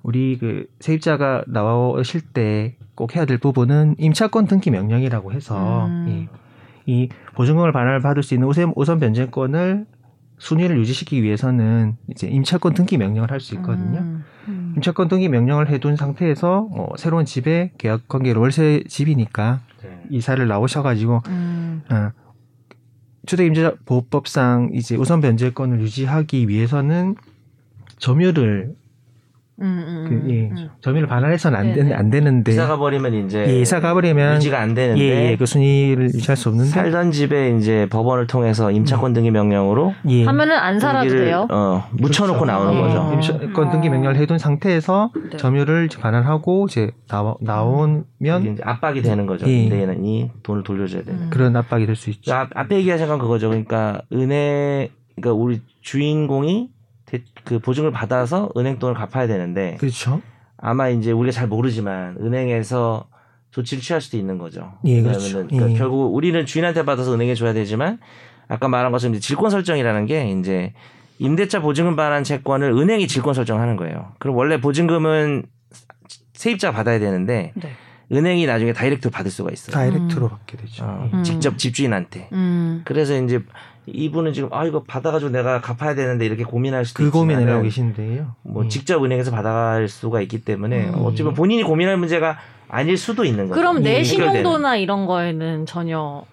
[0.03, 6.29] 우리 그 세입자가 나오실 때 꼭 해야 될 부분은 임차권 등기 명령이라고 해서 음.
[6.85, 9.87] 이, 이 보증금을 반환을 받을 수 있는 우선 우선 변제권을
[10.37, 14.01] 순위를 유지시키기 위해서는 이제 임차권 등기 명령을 할 수 있거든요.
[14.01, 14.23] 음.
[14.49, 14.73] 음.
[14.75, 20.03] 임차권 등기 명령을 해둔 상태에서 어, 새로운 집에 계약 관계로 월세 집이니까 네.
[20.11, 21.81] 이사를 나오셔가지고 음.
[21.89, 22.11] 어,
[23.25, 27.15] 주택임대보호법상 이제 우선 변제권을 유지하기 위해서는
[27.97, 28.75] 점유를
[29.61, 29.85] 음.
[29.87, 30.05] 음.
[30.25, 30.69] 그, 예, 음.
[30.81, 31.89] 점유를 반환해서는 안, 네네.
[31.89, 35.35] 되, 안 되는데 이사 가 버리면 이제 예, 이사 가버리면 유지가 안 되는데 예, 예,
[35.37, 40.25] 그 순위를 유지할 수 없는데 살던 집에 이제 법원을 통해서 임차권 등기 명령으로 예.
[40.25, 41.47] 하면은 안 살아도 등기를, 돼요.
[41.51, 42.81] 어, 묻혀놓고 나오는 어.
[42.81, 43.13] 거죠.
[43.13, 45.37] 임차권 등기 명령을 해둔 상태에서 네.
[45.37, 48.05] 점유를 이제 반환하고 이제 나와, 나오면
[48.63, 49.47] 압박이 되는 거죠.
[49.47, 49.63] 예.
[49.63, 51.21] 임대인이 돈을 돌려줘야 되는.
[51.23, 51.29] 음.
[51.29, 52.33] 그런 압박이 될 수 있죠.
[52.33, 53.49] 앞, 앞에 얘기하신 건 그거죠.
[53.49, 56.80] 그러니까 은행, 그러니까 우리 주인공이 대-
[57.43, 60.21] 그 보증을 받아서 은행 돈을 갚아야 되는데 그렇죠.
[60.57, 63.07] 아마 이제 우리가 잘 모르지만 은행에서
[63.51, 64.73] 조치를 취할 수도 있는 거죠.
[64.85, 65.45] 예, 그렇죠.
[65.47, 65.73] 그러니까 예.
[65.75, 67.99] 결국 우리는 주인한테 받아서 은행에 줘야 되지만
[68.47, 70.73] 아까 말한 것처럼 이제 질권 설정이라는 게 이제
[71.19, 74.13] 임대차 보증금 반환 채권을 은행이 질권 설정하는 거예요.
[74.19, 75.43] 그럼 원래 보증금은
[76.33, 77.71] 세입자가 받아야 되는데 네.
[78.11, 79.73] 은행이 나중에 다이렉트로 받을 수가 있어요.
[79.73, 80.83] 다이렉트로 받게 되죠.
[80.83, 81.23] 어, 음.
[81.23, 82.29] 직접 집주인한테.
[82.33, 82.81] 음.
[82.83, 83.41] 그래서 이제
[83.87, 88.35] 이분은 지금 아 이거 받아가지고 내가 갚아야 되는데 이렇게 고민할 수도 그 고민을 하고 계신데요.
[88.43, 88.69] 뭐 예.
[88.69, 91.05] 직접 은행에서 받아갈 수가 있기 때문에 음.
[91.05, 92.37] 어찌 보면 본인이 고민할 문제가
[92.69, 93.59] 아닐 수도 있는 거죠.
[93.59, 94.03] 그럼 내 예.
[94.03, 96.23] 신용도나 이런 거에는 전혀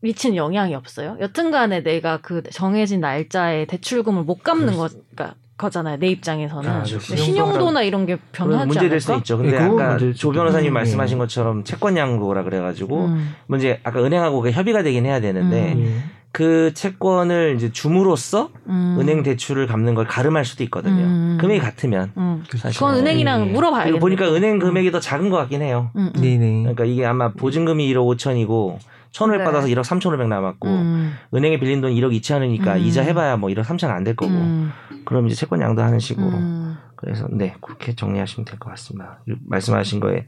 [0.00, 1.16] 미친 영향이 없어요.
[1.20, 5.98] 여튼간에 내가 그 정해진 날짜에 대출금을 못 갚는 거, 가 거잖아요.
[5.98, 6.84] 내 입장에서는.
[6.84, 9.22] 근데 신용도나 이런 게 변하지 문제 될 수도 않을까?
[9.22, 9.36] 있죠.
[9.38, 10.72] 근데 예, 아까 조 변호사님.
[10.72, 11.18] 말씀하신 예.
[11.18, 13.34] 것처럼 채권 양도라 그래가지고 음.
[13.48, 16.10] 문제 아까 은행하고 그 협의가 되긴 해야 되는데 음.
[16.28, 16.32] 예.
[16.32, 18.96] 그 채권을 이제 줌으로써 음.
[19.00, 21.04] 은행 대출을 갚는 걸 가름할 수도 있거든요.
[21.04, 21.38] 음.
[21.40, 22.44] 금액이 같으면 음.
[22.56, 22.78] 사실.
[22.78, 23.52] 그건 은행이랑 예.
[23.52, 23.90] 물어봐야겠네.
[23.92, 25.90] 그리고 보니까 은행 금액이 더 작은 것 같긴 해요.
[25.96, 26.20] 음, 음.
[26.20, 26.60] 네네.
[26.62, 28.78] 그러니까 이게 아마 보증금이 1억 5천이고
[29.12, 29.44] 1,500 네.
[29.44, 31.14] 받아서 1억 3,500 남았고 음.
[31.34, 32.78] 은행에 빌린 돈 1억 2천이니까 음.
[32.78, 34.70] 이자 해봐야 뭐 1억 3천 안 될 거고 음.
[35.04, 36.76] 그럼 이제 채권 양도하는 식으로 음.
[36.96, 39.18] 그래서 네 그렇게 정리하시면 될 것 같습니다.
[39.46, 40.26] 말씀하신 거에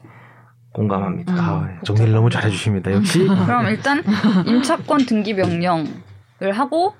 [0.72, 1.32] 공감합니다.
[1.32, 1.38] 음.
[1.38, 2.92] 아, 정리를 너무 잘해주십니다.
[2.92, 4.02] 역시 그럼 일단
[4.46, 6.94] 임차권 등기 명령을 하고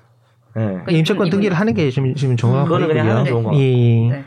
[0.55, 0.79] 네.
[0.85, 2.65] 그 임차권 등기를 하는 게 지금 지금 정확하고요.
[2.65, 3.55] 그거는 그냥 하면 좋은 거.
[3.55, 4.09] 예, 예.
[4.09, 4.25] 네.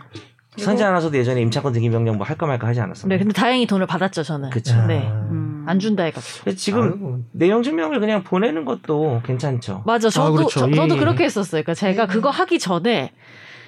[0.57, 3.09] 선재 아나운서도 예전에 임차권 등기 명령 뭐 할까 말까 하지 않았어요?
[3.09, 4.51] 네, 근데 다행히 돈을 받았죠, 저는.
[4.51, 4.75] 그쵸.
[4.77, 4.87] 아.
[4.87, 5.01] 네.
[5.31, 5.65] 음.
[5.67, 6.53] 안 준다 해가지고.
[6.55, 7.21] 지금 아이고.
[7.33, 9.83] 내용 증명을 그냥 보내는 것도 괜찮죠.
[9.87, 10.61] 맞아, 저도, 그렇죠.
[10.61, 10.99] 저, 예, 도 예.
[10.99, 11.63] 그렇게 했었어요.
[11.63, 13.13] 그러니까 제가 그거 하기 전에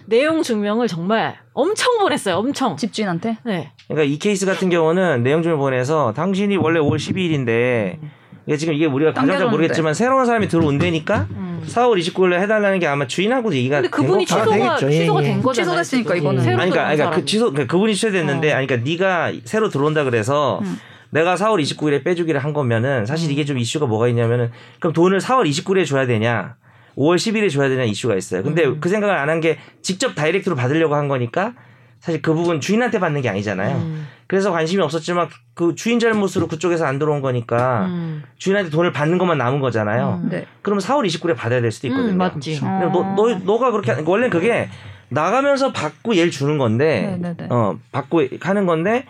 [0.06, 2.76] 내용 증명을 정말 엄청 보냈어요, 엄청.
[2.76, 3.72] 집주인한테 네.
[3.88, 7.98] 그러니까 이 케이스 같은 경우는 내용 증명 보내서 당신이 원래 5월 12일인데
[8.46, 9.48] 이게 지금 이게 우리가 가장 잘.
[9.48, 11.62] 모르겠지만 새로운 사람이 들어온다니까 음.
[11.66, 14.86] 4월 29일에 해달라는 게 아마 주인하고 얘기가 근데 된 그분이 거- 다 취소가, 되겠죠.
[14.94, 15.26] 예, 취소가 예.
[15.26, 15.82] 된 거잖아요.
[15.82, 16.14] 취소됐으니까.
[16.16, 16.42] 이거는.
[16.44, 17.24] 새로 아니 그러니까, 그러니까 그.
[17.24, 18.56] 취소 그러니까 그분이 취소됐는데 어.
[18.56, 20.78] 아니 그러니까 네가 새로 들어온다 그래서 음.
[21.10, 25.48] 내가 4월 29일에 빼주기를 한 거면은 사실 이게 좀 이슈가 뭐가 있냐면은 그럼 돈을 4월
[25.48, 26.54] 29일에 줘야 되냐
[26.96, 28.42] 5월 10일에 줘야 되냐 이슈가 있어요.
[28.42, 28.78] 근데 음.
[28.80, 31.52] 그 생각을 안 한 게 직접 다이렉트로 받으려고 한 거니까
[32.00, 33.76] 사실 그 부분 주인한테 받는 게 아니잖아요.
[33.76, 34.06] 음.
[34.28, 38.22] 그래서 관심이 없었지만 그 주인 잘못으로 그쪽에서 안 들어온 거니까 음.
[38.38, 40.20] 주인한테 돈을 받는 것만 남은 거잖아요.
[40.24, 40.28] 음.
[40.30, 40.46] 네.
[40.62, 42.12] 그럼 4월 29일에 받아야 될 수도 있거든요.
[42.12, 42.58] 음, 맞지.
[42.62, 42.78] 어.
[42.80, 44.68] 근데 너, 너, 너가 그렇게 원래 그게
[45.08, 47.48] 나가면서 받고 얘를 주는 건데 네네네.
[47.50, 49.04] 어 받고 하는 건데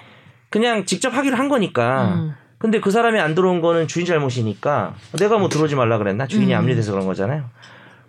[0.50, 2.34] 그냥 직접 하기로 한 거니까 음.
[2.58, 6.58] 근데 그 사람이 안 들어온 거는 주인 잘못이니까 내가 뭐 들어오지 말라 그랬나 주인이 음.
[6.58, 7.44] 압류돼서 그런 거잖아요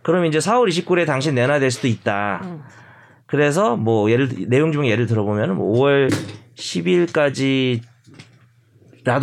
[0.08, 2.62] 그러면 이제 4월 29일에 당신 내놔야 될 수도 있다 음.
[3.26, 6.10] 그래서 뭐 예를 내용 중 예를 들어보면 뭐 5월
[6.56, 7.82] 10일까지라도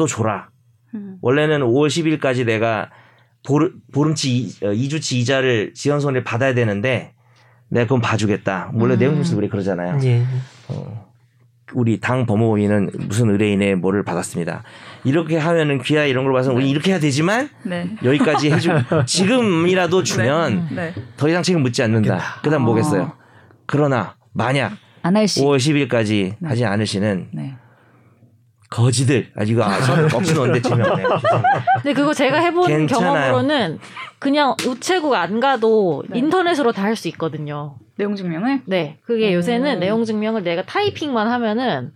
[0.06, 0.50] 줘라
[0.94, 1.16] 음.
[1.22, 2.90] 원래는 5월 10일까지 내가
[3.46, 7.14] 보름, 보름치 2 주치 이자를 지원손을 받아야 되는데
[7.68, 8.72] 내가 그건 봐주겠다.
[8.74, 8.98] 원래 음.
[8.98, 9.98] 내용에서 우리 그러잖아요.
[10.04, 10.22] 예.
[10.68, 11.13] 어,
[11.74, 14.62] 우리 당 법무위는 무슨 의뢰인의 뭐를 받았습니다.
[15.04, 17.90] 이렇게 하면은 귀하 이런 걸 봐서 우리 이렇게 해야 되지만 네.
[18.02, 18.70] 여기까지 해주
[19.06, 20.94] 지금이라도 주면 네.
[21.16, 22.40] 더 이상 책임 묻지 않는다.
[22.42, 22.64] 그다음 아.
[22.64, 23.12] 뭐겠어요?
[23.66, 25.40] 그러나 만약 안할 씨.
[25.42, 26.48] 5월 10일까지 네.
[26.48, 27.54] 하지 않으시는 네.
[28.70, 31.08] 거지들 아 이거 아, 선 없이 넣는데 재미없네요.
[31.82, 33.12] 근데 그거 제가 해본 괜찮아요.
[33.12, 33.78] 경험으로는
[34.18, 36.18] 그냥 우체국 안 가도 네.
[36.18, 37.76] 인터넷으로 다 할 수 있거든요.
[37.96, 39.34] 내용 증명을 네, 그게 음.
[39.34, 41.92] 요새는 내용 증명을 내가 타이핑만 하면은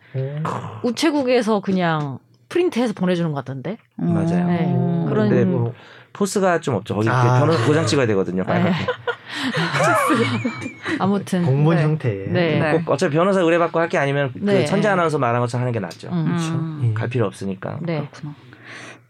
[0.83, 3.77] 우체국에서 그냥 프린트해서 보내주는 것 같던데.
[3.97, 4.47] 맞아요.
[4.47, 4.67] 네.
[4.67, 5.07] 음.
[5.09, 5.73] 그런 뭐
[6.19, 6.97] 포스가 좀 없죠.
[6.97, 7.39] 거기 아.
[7.39, 8.43] 변호사 도장 찍어야 되거든요.
[8.43, 8.75] 빨갛게.
[10.99, 11.83] 아무튼 공무원 네.
[11.85, 12.09] 형태.
[12.29, 12.59] 네.
[12.59, 12.73] 네.
[12.73, 14.61] 꼭 어차피 변호사 의뢰받고 할 게 아니면 네.
[14.63, 16.09] 그 천재 아나운서 말한 것처럼 하는 게 낫죠.
[16.11, 16.27] 음.
[16.37, 16.81] 음.
[16.91, 16.93] 예.
[16.93, 17.79] 갈 필요 없으니까.
[17.83, 18.01] 네.
[18.11, 18.35] 그렇구나.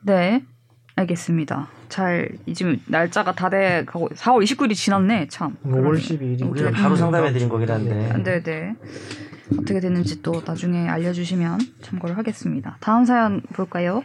[0.03, 0.43] 네.
[0.97, 1.69] 알겠습니다.
[1.89, 5.29] 잘 지금 날짜가 다 돼 가고 4월 29일이 지났네.
[5.29, 5.57] 참.
[5.65, 6.01] 5월 그러네.
[6.01, 8.13] 12일이 우리는 바로 상담해 드린 거긴 한데.
[8.23, 8.75] 네, 네.
[9.55, 12.77] 어떻게 됐는지 또 나중에 알려주시면 참고를 하겠습니다.
[12.81, 14.03] 다음 사연 볼까요?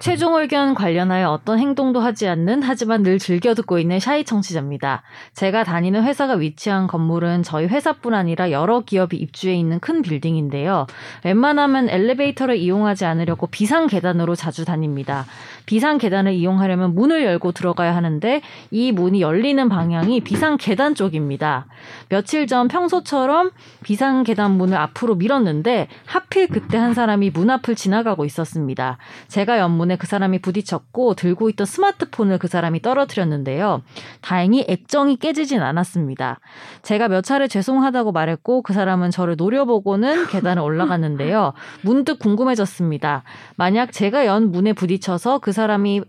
[0.00, 5.02] 최종 의견 관련하여 어떤 행동도 하지 않는 하지만 늘 즐겨 듣고 있는 샤이 청취자입니다.
[5.32, 10.86] 제가 다니는 회사가 위치한 건물은 저희 회사뿐 아니라 여러 기업이 입주해 있는 큰 빌딩인데요.
[11.24, 15.24] 웬만하면 엘리베이터를 이용하지 않으려고 비상 계단으로 자주 다닙니다.
[15.64, 21.66] 비상 계단을 이용하려면 문을 열고 들어가야 하는데 이 문이 열리는 방향이 비상 계단 쪽입니다.
[22.10, 23.52] 며칠 전 평소처럼
[23.82, 28.98] 비상 계단 문을 앞으로 밀었는데 하필 그때 한 사람이 문 앞을 지나가고 있었습니다.
[29.28, 33.82] 제가 연문에 그 사람이 부딪혔고 들고 있던 스마트폰을 그 사람이 떨어뜨렸는데요.
[34.20, 36.40] 다행히 액정이 깨지진 않았습니다.
[36.82, 41.52] 제가 몇 차례 죄송하다고 말했고 그 사람은 저를 노려보고는 계단을 올라갔는데요.
[41.82, 43.22] 문득 궁금해졌습니다.
[43.56, 46.02] 만약 제가 연 문에 부딪혀서 그 사람이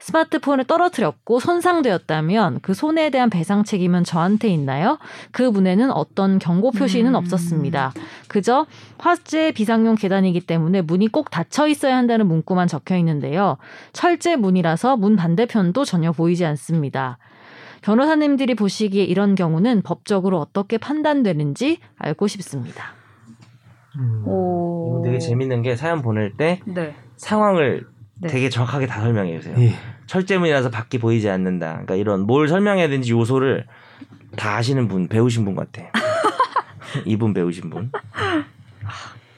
[0.00, 4.98] 스마트폰을 떨어뜨렸고 손상되었다면 그 손해에 대한 배상 책임은 저한테 있나요?
[5.32, 7.14] 그 문에는 어떤 경고 표시는 음.
[7.14, 7.92] 없었습니다.
[8.28, 8.66] 그저
[8.98, 13.58] 화재 비상용 계단이기 때문에 문이 꼭 닫혀 있어야 한다는 문구만 적혀 있는데요.
[13.92, 17.18] 철제 문이라서 문 반대편도 전혀 보이지 않습니다.
[17.82, 22.94] 변호사님들이 보시기에 이런 경우는 법적으로 어떻게 판단되는지 알고 싶습니다.
[23.98, 24.24] 음.
[25.04, 26.94] 되게 재밌는 게 사연 보낼 때 네.
[27.16, 27.86] 상황을
[28.20, 28.28] 네.
[28.28, 29.54] 되게 정확하게 다 설명해 주세요.
[29.58, 29.74] 예.
[30.06, 31.70] 철제문이라서 밖이 보이지 않는다.
[31.72, 33.66] 그러니까 이런 뭘 설명해야 되는지 요소를
[34.36, 35.82] 다 아시는 분, 배우신 분 같아.
[37.04, 37.90] 이분 배우신 분.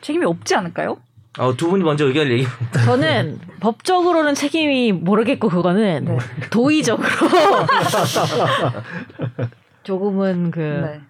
[0.00, 0.98] 책임이 없지 않을까요?
[1.38, 2.46] 어, 두 분이 먼저 의견을 얘기.
[2.84, 6.18] 저는 법적으로는 책임이 모르겠고 그거는 네.
[6.50, 7.08] 도의적으로
[9.84, 11.00] 조금은 그 네.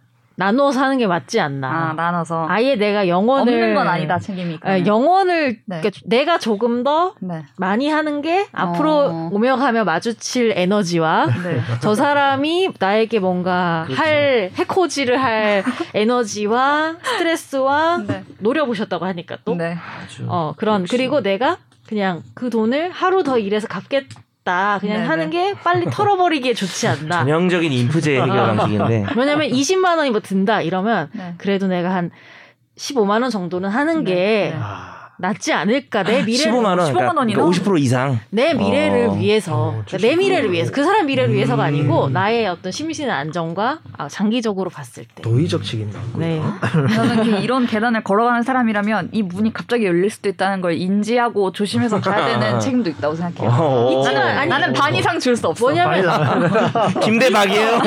[0.41, 1.69] 나눠서 하는 게 맞지 않나.
[1.69, 4.59] 아 나눠서 아예 내가 영원을 없는 건 아니다 책임이.
[4.63, 5.81] 아, 영원을 네.
[5.81, 7.45] 그러니까 내가 조금 더 네.
[7.59, 9.29] 많이 하는 게 앞으로 어.
[9.33, 11.61] 오며 가며 마주칠 에너지와 네.
[11.83, 14.03] 저 사람이 나에게 뭔가 그렇죠.
[14.03, 18.25] 할 해코지를 할 에너지와 스트레스와 네.
[18.39, 19.77] 노려보셨다고 하니까 또 네.
[20.03, 20.25] 아주.
[20.27, 20.97] 어, 그런 역시.
[20.97, 24.05] 그리고 내가 그냥 그 돈을 하루 더 일해서 갚겠
[24.45, 24.79] 다.
[24.81, 25.07] 그냥 네네.
[25.09, 27.21] 하는 게 빨리 털어버리기에 좋지 않나.
[27.25, 28.55] 전형적인 인프제 해결 아.
[28.55, 29.07] 방식인데.
[29.17, 31.35] 왜냐면 20만 원이 뭐 든다 이러면 네.
[31.39, 32.11] 그래도 내가 한
[32.77, 34.15] 15만 원 정도는 하는 네, 게
[34.55, 34.59] 네.
[34.61, 35.00] 아.
[35.21, 37.43] 낫지 않을까 내 미래를 15만 원, 15만 그러니까, 원이나?
[37.43, 38.21] 그러니까 50% 이상.
[38.31, 39.13] 내 미래를 어.
[39.15, 41.67] 위해서 어, 그러니까 내 미래를 위해서 그 사람 미래를 위해서가 음.
[41.67, 46.19] 아니고 나의 어떤 심신의 안정과 아, 장기적으로 봤을 때 도의적 책임 나고.
[46.19, 46.41] 네.
[46.95, 52.01] 저는 그 이런 계단을 걸어가는 사람이라면 이 문이 갑자기 열릴 수도 있다는 걸 인지하고 조심해서
[52.01, 53.51] 가야 되는 책임도 있다고 생각해요.
[53.53, 55.65] 어, 있지만 나는, 아니, 나는 반 이상 줄 수 없어.
[55.65, 56.05] 뭐냐면
[57.03, 57.81] 김대박이에요.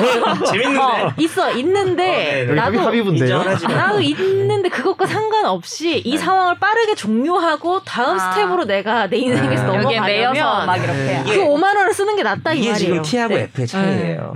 [0.49, 0.79] 재밌는데.
[0.79, 3.43] 어, 있어 있는데 어, 네, 나도 합의분데요.
[3.43, 8.31] 나도 있는데 그것과 상관없이 이 상황을 빠르게 종료하고 다음 아.
[8.31, 10.93] step으로 내가 내 인생에서 매여서 넘어가려면 막 이렇게.
[10.93, 11.23] 네.
[11.25, 12.77] 그 5만 원을 쓰는 게 낫다 이 이게 말이에요.
[12.77, 13.43] 지금 T하고 네.
[13.43, 14.33] F의 차이예요.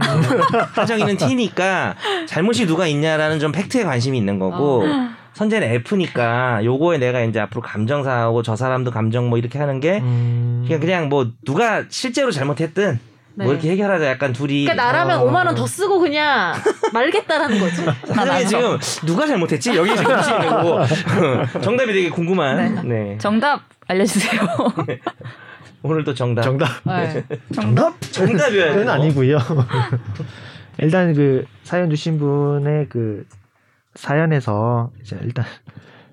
[0.73, 1.95] 하정이는 T니까
[2.28, 5.10] 잘못이 누가 있냐라는 좀 fact에 관심이 있는 거고 어.
[5.34, 10.63] 선재는 F니까 요거에 내가 이제 앞으로 감정사하고 저 사람도 감정 뭐 이렇게 하는 게 음.
[10.65, 13.00] 그냥 그냥 뭐 누가 실제로 잘못했든
[13.38, 13.45] 네.
[13.45, 15.26] 뭐 이렇게 해결하자 약간 둘이 그러니까 나라면 어.
[15.32, 16.54] 5만 원 더 쓰고 그냥
[16.91, 17.86] 말겠다라는 거지.
[18.12, 20.80] 하정이 지금 누가 잘못했지 여기 있는 거고
[21.62, 23.17] 정답이 되게 궁금한 네.
[23.19, 24.41] 정답 알려주세요.
[25.84, 26.67] 오늘도 정답 정답.
[26.86, 27.23] 네.
[27.54, 27.93] 정답?
[28.02, 29.38] 정답이어야 그건 아니고요.
[30.80, 33.26] 일단 그 사연 주신 분의 그
[33.95, 35.45] 사연에서 이제 일단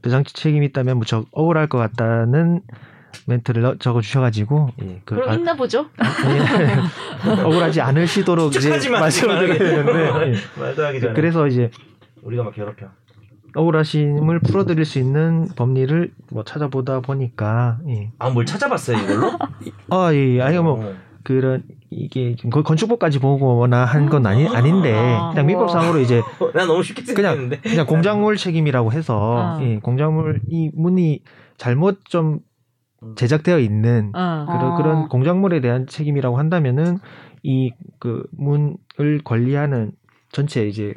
[0.02, 2.60] 배상치 책임이 있다면 무척 억울할 것 같다는
[3.26, 5.87] 멘트를 넣- 적어 주셔가지고 예, 그 그럼 아- 있나 보죠.
[5.98, 9.56] 예, 억울하지 않으시도록 이제 말씀을.
[9.58, 10.32] 드리는데
[11.08, 11.12] 예.
[11.14, 11.70] 그래서 이제
[12.22, 12.87] 우리가 막 괴롭혀
[13.56, 18.10] 억울하심을 풀어드릴 수 있는 법리를 뭐 찾아보다 보니까 예.
[18.18, 19.32] 아뭘 찾아봤어요 이걸로?
[19.90, 20.40] 아, 예, 예.
[20.42, 20.94] 아니 뭐 어.
[21.22, 25.30] 그런 이게 건축법까지 보거나 한 건 아니 아닌데 아.
[25.30, 26.20] 그냥 민법상으로 이제
[26.52, 27.48] 나 너무 쉽게 그냥.
[27.62, 29.58] 그냥 공작물 책임이라고 해서 아.
[29.62, 31.20] 예, 공작물 이 문이
[31.56, 32.40] 잘못 좀
[33.16, 34.46] 제작되어 있는 어.
[34.48, 34.76] 그런 아.
[34.76, 36.98] 그런 공작물에 대한 책임이라고 한다면은
[37.42, 38.76] 이 그 문을
[39.24, 39.92] 관리하는
[40.32, 40.94] 전체 이제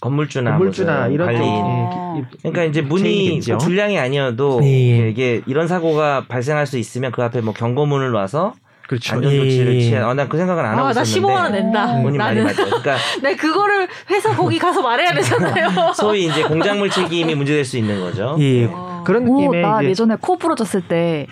[0.00, 1.42] 건물주나 건물주나 이런 관리인.
[1.44, 2.14] 쪽, 어.
[2.16, 3.40] 예, 이- 그러니까 이제 문이.
[3.40, 5.08] 그 불량이 아니어도 예.
[5.10, 8.54] 이게 이런 사고가 발생할 수 있으면 그 앞에 뭐 경고문을 놔서
[8.88, 9.16] 그렇죠.
[9.16, 9.80] 안전 조치를 예.
[9.80, 9.98] 취해.
[9.98, 11.34] 어, 난그 생각은 안 하고 아, 나 있었는데.
[11.34, 12.02] 15만 원 낸다.
[12.02, 12.66] 본인 말이 나는 맞아요.
[12.70, 15.92] 그러니까 네 그거를 회사 거기 가서 말해야 되잖아요.
[15.94, 18.36] 소위 이제 공작물 책임이 문제될 수 있는 거죠.
[18.40, 18.66] 예.
[18.66, 19.02] 어.
[19.04, 21.26] 그런 오, 느낌의 나 이제 예전에 코 부러졌을 때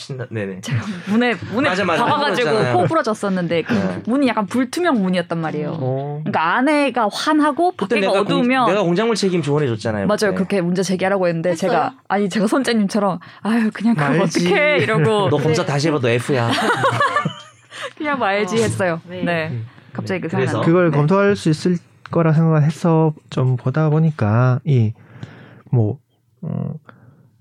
[0.00, 0.62] 신나, 네네.
[0.62, 2.06] 제가 문에 문에 맞아, 맞아.
[2.06, 2.72] 박아가지고.
[2.72, 4.02] 코 부러졌었는데 그 네.
[4.06, 5.76] 문이 약간 불투명 문이었단 말이에요.
[5.78, 10.06] 어, 그러니까 안에가 환하고 밖에가 내가, 어두우면 공, 내가 공작물 책임 조언해 줬잖아요.
[10.06, 10.16] 맞아요.
[10.16, 10.34] 그때.
[10.34, 11.70] 그렇게 문제 제기하라고 했는데 했어요?
[11.70, 14.46] 제가 아니 제가 선재님처럼 아유 그냥 말지.
[14.46, 16.50] 어떻게 이러고 너 검사 다시 해봐, 너 F야.
[17.96, 18.58] 그냥 말지 어.
[18.62, 19.00] 했어요.
[19.06, 19.22] 네.
[19.22, 19.48] 네.
[19.50, 19.66] 음.
[19.92, 20.52] 갑자기 그 그래서?
[20.52, 20.66] 생각.
[20.66, 20.96] 그걸 네.
[20.96, 21.76] 검토할 수 있을
[22.10, 25.98] 거라 생각해서 좀 보다 보니까 이뭐
[26.42, 26.72] 어,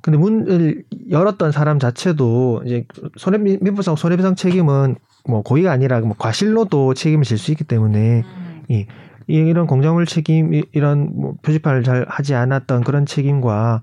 [0.02, 2.86] 근데 문을 열었던 사람 자체도 이제
[3.18, 4.96] 손해 민법상 손해배상 책임은
[5.28, 8.62] 뭐 고의가 아니라 뭐 과실로도 책임을 질 수 있기 때문에 음.
[8.70, 8.86] 이
[9.28, 13.82] 이런 공작물 책임 이- 이런 뭐 표지판을 잘 하지 않았던 그런 책임과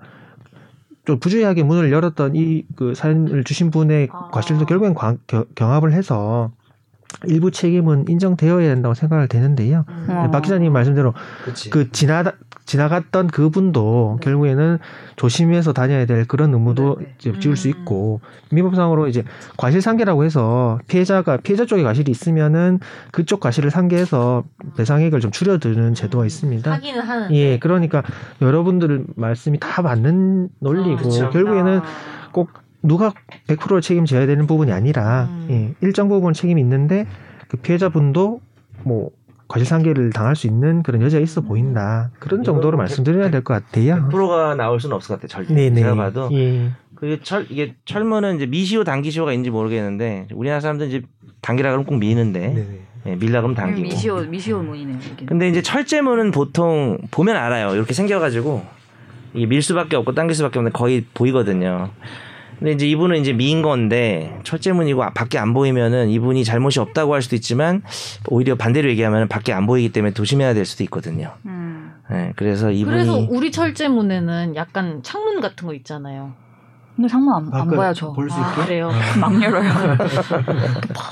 [1.05, 4.29] 좀 부주의하게 문을 열었던 이 그 사연을 주신 분의 아.
[4.33, 6.51] 과실도 결국엔 관- 겨- 경합을 해서
[7.27, 9.85] 일부 책임은 인정되어야 된다고 생각을 되는데요.
[10.09, 10.31] 어.
[10.33, 11.71] 박 기자님 말씀대로 그치.
[11.71, 12.33] 그 지나다
[12.67, 14.25] 지나갔던 그분도 네.
[14.25, 14.79] 결국에는
[15.15, 17.39] 조심해서 다녀야 될 그런 의무도 네, 네.
[17.39, 17.71] 지울 수 음.
[17.71, 19.25] 있고 민법상으로 이제
[19.57, 22.81] 과실상계라고 해서 피해자가 피해자 쪽에 과실이 있으면은
[23.13, 24.45] 그쪽 과실을 상계해서
[24.77, 26.71] 배상액을 좀 줄여드는 제도가 있습니다.
[26.71, 27.35] 하기는 하는.
[27.35, 28.03] 예, 그러니까
[28.43, 31.31] 여러분들 말씀이 다 맞는 논리고 그쵸.
[31.31, 31.81] 결국에는
[32.33, 32.51] 꼭
[32.83, 33.13] 누가
[33.47, 35.47] 100% 책임져야 되는 부분이 아니라 음.
[35.51, 37.07] 예, 일정 부분 책임이 있는데
[37.49, 38.41] 그 피해자분도
[38.83, 39.11] 뭐
[39.49, 44.09] 과실상계를 당할 수 있는 그런 여지가 있어 보인다 그런 정도로 말씀드려야 될 것 같아요.
[44.11, 45.55] 100%가 나올 수는 없을 것 같아, 절대.
[45.55, 45.81] 네네.
[45.81, 46.29] 제가 봐도.
[46.33, 46.71] 예.
[46.95, 51.03] 그게 철, 이게 철문은 이제 미시오 단기시오가 있는지 모르겠는데, 우리나라 사람들은 이제
[51.43, 52.67] 단기라 그러면 꼭 미는데, 네네.
[53.07, 53.87] 예, 밀라 그러면 당기고.
[53.87, 54.99] 미시오 미시오 문이네요.
[55.13, 55.27] 이게.
[55.27, 57.75] 근데 이제 철제문은 보통 보면 알아요.
[57.75, 58.65] 이렇게 생겨가지고
[59.35, 61.91] 이게 밀 수밖에 없고 당길 수밖에 없는데 거의 보이거든요.
[62.59, 67.23] 근데 이제 이분은 이제 미인 건데 철제문이고 아- 밖에 안 보이면은 이분이 잘못이 없다고 할
[67.23, 67.83] 수도 있지만
[68.29, 71.35] 오히려 반대로 얘기하면 밖에 안 보이기 때문에 조심해야 될 수도 있거든요.
[71.45, 71.93] 음.
[72.11, 76.35] 네, 그래서 이분이 그래서 우리 철제문에는 약간 창문 같은 거 있잖아요.
[76.97, 78.15] 근데 창문 안, 안 밖을 봐야죠.
[78.15, 78.65] 볼수 아, 있게?
[78.65, 78.91] 그래요.
[79.21, 79.71] 막 열어요.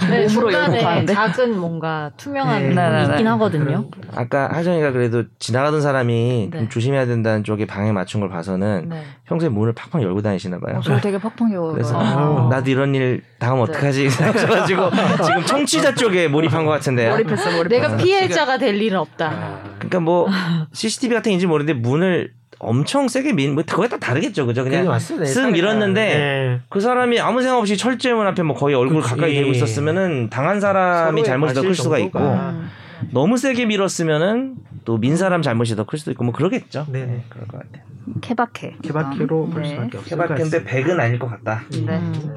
[0.09, 1.13] 네, 몸으로 열고 중간에 가는데.
[1.13, 2.69] 작은 뭔가 투명한 네.
[2.71, 3.13] 부분이 네네네.
[3.13, 3.85] 있긴 하거든요.
[4.17, 6.59] 아까 하정이가 그래도 지나가던 사람이 네.
[6.59, 9.03] 좀 조심해야 된다는 쪽에 방에 맞춘 걸 봐서는 네.
[9.27, 10.79] 평소에 문을 팍팍 열고 다니시나 봐요.
[10.79, 11.73] 어, 저 되게 팍팍 열어요.
[11.73, 12.49] 그래서 아.
[12.51, 13.73] 나도 이런 일 당하면 네.
[13.73, 14.91] 어떡하지 생각해가지고
[15.23, 17.11] 지금 청취자 쪽에 몰입한 것 같은데요.
[17.11, 17.69] 몰입했어, 몰입했어.
[17.69, 19.59] 내가 피해자가 될 일은 없다.
[19.79, 20.29] 그러니까 뭐
[20.73, 24.65] CCTV 같은 건지 모르는데 문을 엄청 세게 민, 뭐 그거에 따라 다르겠죠, 그죠?
[24.65, 25.27] 그냥 맞습니다.
[25.27, 26.61] 쓱 밀었는데 네.
[26.69, 29.15] 그 사람이 아무 생각 없이 철제문 앞에 뭐 거의 얼굴 그치.
[29.15, 32.71] 가까이 대고 있었으면은 당한 사람이 잘못이 더 클 수가 있고 음.
[33.13, 36.87] 너무 세게 밀었으면은 또 민 사람 잘못이 더 클 수도 있고 뭐 그러겠죠.
[36.91, 37.25] 네 네.
[37.29, 37.83] 그럴 것 같아요.
[38.21, 38.77] 케바케.
[38.83, 39.69] 개박해로 볼 네.
[39.71, 40.59] 수밖에 없을 같습니다.
[40.71, 41.63] 100은 아닐 것 같다.
[41.71, 41.99] 네.
[41.99, 42.35] 음.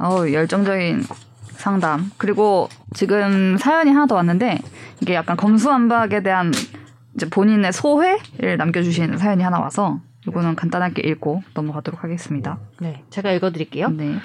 [0.00, 1.04] 어우, 열정적인
[1.52, 2.10] 상담.
[2.16, 4.58] 그리고 지금 사연이 하나 더 왔는데
[5.00, 6.52] 이게 약간 검수완박에 대한
[7.14, 12.58] 이제 본인의 소회를 남겨주신 사연이 하나 와서 이거는 간단하게 읽고 넘어가도록 하겠습니다.
[12.80, 13.90] 네, 제가 읽어드릴게요.
[13.90, 14.16] 네.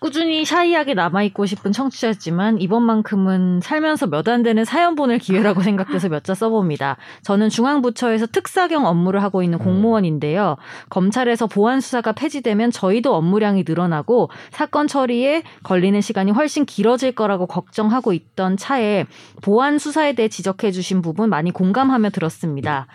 [0.00, 6.24] 꾸준히 샤이하게 남아있고 싶은 청취자지만 이번만큼은 살면서 몇 안 되는 사연 보낼 기회라고 생각돼서 몇
[6.24, 6.96] 자 써봅니다.
[7.22, 10.56] 저는 중앙부처에서 특사경 업무를 하고 있는 공무원인데요.
[10.88, 18.14] 검찰에서 보안 수사가 폐지되면 저희도 업무량이 늘어나고 사건 처리에 걸리는 시간이 훨씬 길어질 거라고 걱정하고
[18.14, 19.04] 있던 차에
[19.42, 22.86] 보안 수사에 대해 지적해 주신 부분 많이 공감하며 들었습니다.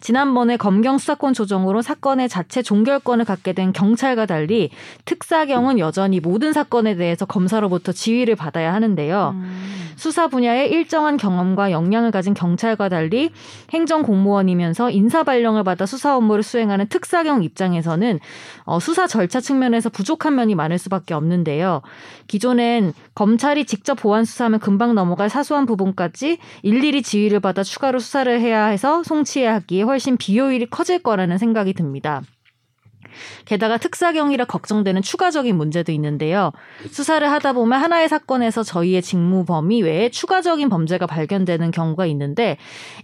[0.00, 4.70] 지난번에 검경 수사권 조정으로 사건의 자체 종결권을 갖게 된 경찰과 달리
[5.04, 9.34] 특사경은 여전히 모든 사건에 대해서 검사로부터 지휘를 받아야 하는데요.
[9.96, 13.30] 수사 분야에 일정한 경험과 역량을 가진 경찰과 달리
[13.70, 18.20] 행정 공무원이면서 인사 발령을 받아 수사 업무를 수행하는 특사경 입장에서는
[18.64, 21.82] 어, 수사 절차 측면에서 부족한 면이 많을 수밖에 없는데요.
[22.26, 28.66] 기존엔 검찰이 직접 보안 수사하면 금방 넘어갈 사소한 부분까지 일일이 지휘를 받아 추가로 수사를 해야
[28.66, 32.22] 해서 송치해야 하기에 훨씬 비효율이 커질 거라는 생각이 듭니다.
[33.44, 36.52] 게다가 특사경이라 걱정되는 추가적인 문제도 있는데요.
[36.90, 42.56] 수사를 하다 보면 하나의 사건에서 저희의 직무 범위 외에 추가적인 범죄가 발견되는 경우가 있는데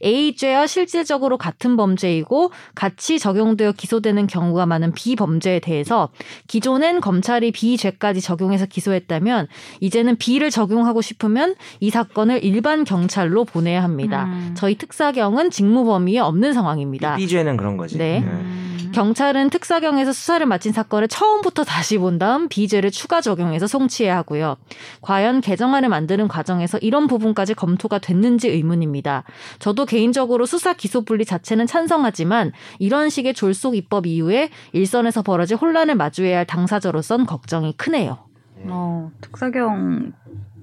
[0.05, 6.09] A죄와 실질적으로 같은 범죄이고 같이 적용되어 기소되는 경우가 많은 B범죄에 대해서
[6.49, 9.49] 기존엔 검찰이 B죄까지 적용해서 기소했다면
[9.81, 14.25] 이제는 B를 적용하고 싶으면 이 사건을 일반 경찰로 보내야 합니다.
[14.25, 14.55] 음.
[14.57, 17.17] 저희 특사경은 직무 범위에 없는 상황입니다.
[17.17, 17.99] B죄는 그런 거지.
[17.99, 18.21] 네.
[18.21, 18.91] 음.
[18.93, 24.57] 경찰은 특사경에 서 수사를 마친 사건을 처음부터 다시 본 다음 비죄를 추가 적용해서 송치해야 하고요.
[25.01, 29.25] 과연 개정안을 만드는 과정에서 이런 부분까지 검토가 됐는지 의문입니다.
[29.59, 35.95] 저도 개인적으로 수사 기소 분리 자체는 찬성하지만 이런 식의 졸속 입법 이후에 일선에서 벌어질 혼란을
[35.95, 38.19] 마주해야 할 당사자로선 걱정이 크네요.
[38.65, 40.13] 어, 특사경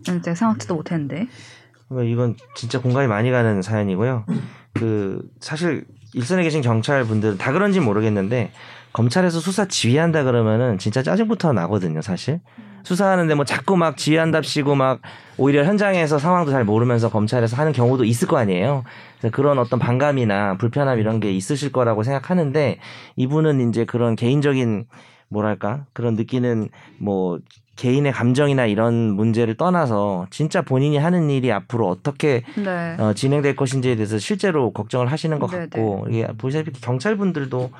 [0.02, 1.28] 이제 생각지도 못했는데.
[1.90, 4.26] 그러니까 이건 진짜 공감이 많이 가는 사연이고요.
[4.74, 8.52] 그 사실 일선에 계신 경찰 분들은 다 그런지 모르겠는데
[8.98, 12.40] 검찰에서 수사 지휘한다 그러면은 진짜 짜증부터 나거든요, 사실.
[12.82, 15.02] 수사하는데 뭐 자꾸 막 지휘한답시고 막
[15.38, 18.84] 오히려 현장에서 상황도 잘 모르면서 검찰에서 하는 경우도 있을 거 아니에요.
[19.20, 22.80] 그래서 그런 어떤 반감이나 불편함 이런 게 있으실 거라고 생각하는데
[23.18, 24.88] 이분은 이제 그런 개인적인
[25.30, 27.38] 뭐랄까 그런 느끼는 뭐
[27.78, 32.98] 개인의 감정이나 이런 문제를 떠나서 진짜 본인이 하는 일이 앞으로 어떻게 네.
[33.00, 37.72] 어, 진행될 것인지에 대해서 실제로 걱정을 하시는 것 네, 같고 이게 보시다시피 경찰분들도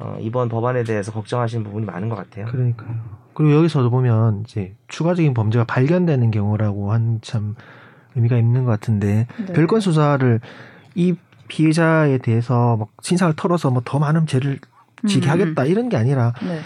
[0.00, 2.46] 어, 이번 법안에 대해서 걱정하시는 부분이 많은 것 같아요.
[2.46, 2.88] 그러니까요.
[3.34, 7.54] 그리고 여기서도 보면 이제 추가적인 범죄가 발견되는 경우라고 한 참
[8.16, 9.52] 의미가 있는 것 같은데 네.
[9.52, 10.40] 별건 수사를
[10.94, 11.14] 이
[11.48, 14.58] 피해자에 대해서 막 신상을 털어서 뭐 더 많은 죄를
[15.06, 16.60] 지게 음, 하겠다 이런 게 아니라 네.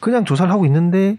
[0.00, 1.18] 그냥 조사를 하고 있는데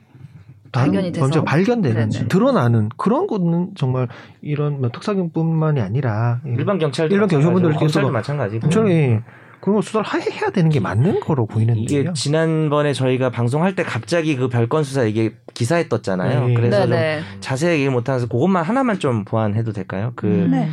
[0.79, 1.21] 다른 발견이 돼서.
[1.25, 2.27] 범죄가 발견되는 네네.
[2.27, 4.07] 드러나는 그런 거는 정말
[4.41, 9.19] 이런 뭐 특사경뿐만이 아니라 예, 일반 경찰 일반 경찰분들께서도 마찬가지고 경찰이
[9.61, 11.83] 그런 거 수사를 하- 해야 되는 게 맞는 거로 보이는데요.
[12.01, 16.47] 이게 지난번에 저희가 방송할 때 갑자기 그 별건 수사 이게 기사에 떴잖아요.
[16.49, 16.53] 네.
[16.53, 16.95] 그래서 좀.
[17.39, 20.11] 자세히 얘기 못하면서 그것만 하나만 좀 보완해도 될까요?
[20.15, 20.69] 그, 네.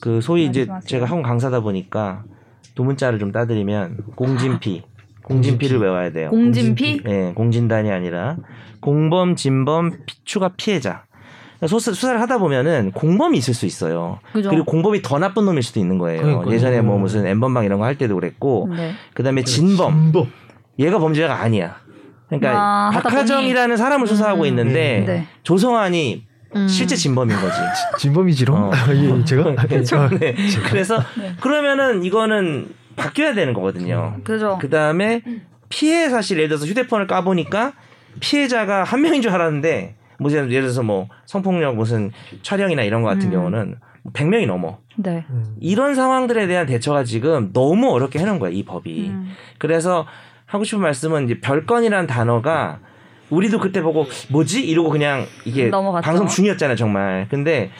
[0.00, 0.88] 그 소위 이제 말씀하세요.
[0.88, 2.22] 제가 학원 강사다 보니까
[2.74, 4.82] 도문자를 좀 따드리면 공진피,
[5.24, 6.30] 공진피를 외워야 돼요.
[6.30, 7.02] 공진피?
[7.06, 8.36] 예, 공진단이 아니라
[8.82, 11.04] 공범, 진범, 피- 추가 피해자.
[11.66, 14.18] 수사, 수사를 하다 보면은 공범이 있을 수 있어요.
[14.32, 14.50] 그죠.
[14.50, 16.20] 그리고 공범이 더 나쁜 놈일 수도 있는 거예요.
[16.22, 16.52] 그러니까요.
[16.54, 18.92] 예전에 뭐 무슨 엠번방 이런 거 할 때도 그랬고, 네.
[19.14, 20.32] 그다음에 진범, 진범.
[20.80, 21.76] 얘가 범죄자가 아니야.
[22.28, 25.26] 그러니까 아, 박하정이라는 사람을 수사하고 음, 있는데 네.
[25.44, 26.26] 조성환이
[26.56, 26.66] 음.
[26.68, 27.56] 실제 진범인 거지.
[27.98, 28.56] 진범이지롱?
[28.56, 28.70] 어.
[28.94, 29.54] 예, 제가
[30.02, 30.34] 아, 네.
[30.68, 31.34] 그래서 네.
[31.40, 34.16] 그러면은 이거는 바뀌어야 되는 거거든요.
[34.24, 34.58] 그죠.
[34.60, 35.22] 그 다음에
[35.68, 37.72] 피해 사실 예를 들어서 휴대폰을 까보니까
[38.20, 43.28] 피해자가 한 명인 줄 알았는데 뭐 예를 들어서 뭐 성폭력 무슨 촬영이나 이런 거 같은
[43.28, 43.32] 음.
[43.32, 43.76] 경우는
[44.12, 44.78] 100명이 넘어.
[44.96, 45.24] 네.
[45.30, 45.56] 음.
[45.60, 49.10] 이런 상황들에 대한 대처가 지금 너무 어렵게 해놓은 거야 이 법이.
[49.10, 49.30] 음.
[49.58, 50.06] 그래서
[50.46, 52.80] 하고 싶은 말씀은 이제 별건이라는 단어가
[53.30, 56.04] 우리도 그때 보고 뭐지 이러고 그냥 이게 넘어갔죠.
[56.04, 57.26] 방송 중이었잖아요 정말.
[57.30, 57.70] 근데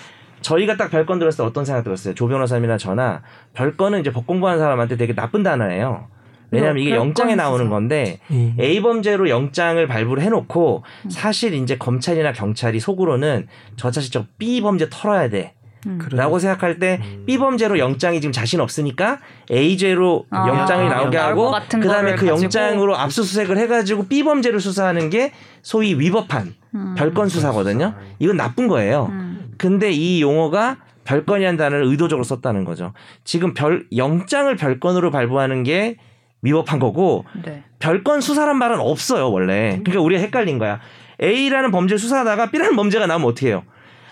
[0.40, 2.14] 저희가 딱 별건 들었을 때 어떤 생각 들었어요?
[2.14, 3.22] 조 변호사님이나 저나
[3.52, 6.08] 별건은 이제 법 공부하는 사람한테 되게 나쁜 단어예요.
[6.52, 7.68] 왜냐하면 이게 영장에 나오는.
[7.68, 8.54] 건데 예.
[8.60, 11.10] A 범죄로 영장을 발부를 해놓고 음.
[11.10, 13.46] 사실 이제 검찰이나 경찰이 속으로는
[13.76, 15.54] 저 자식 저 B 범죄 털어야 돼.
[15.86, 15.98] 음.
[16.12, 17.24] 라고 생각할 때 음.
[17.26, 19.18] B 범죄로 영장이 지금 자신 없으니까
[19.50, 22.26] A죄로 아, 영장이 나오게 나올 하고 것 같은 그다음에 그.
[22.26, 25.32] 영장으로 압수수색을 해가지고 B 범죄를 수사하는 게
[25.62, 26.94] 소위 위법한 음.
[26.96, 27.94] 별건 수사거든요.
[28.20, 29.08] 이건 나쁜 거예요.
[29.10, 29.52] 음.
[29.58, 32.92] 근데 이 용어가 별건이라는 단어를 의도적으로 썼다는 거죠.
[33.24, 35.96] 지금 별 영장을 별건으로 발부하는 게
[36.42, 37.62] 위법한 거고 네.
[37.78, 39.80] 별건 수사란 말은 없어요 원래.
[39.82, 40.80] 그러니까 우리가 헷갈린 거야.
[41.22, 43.64] A라는 범죄를 수사하다가 B라는 범죄가 나오면 어떻게 해요?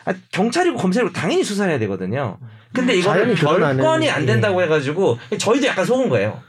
[0.04, 2.38] 아, 경찰이고 검찰이고 당연히 수사해야 되거든요.
[2.72, 4.64] 근데 이거는 자연히 드러나는, 별건이 안 된다고 예.
[4.64, 6.40] 해가지고 저희도 약간 속은 거예요.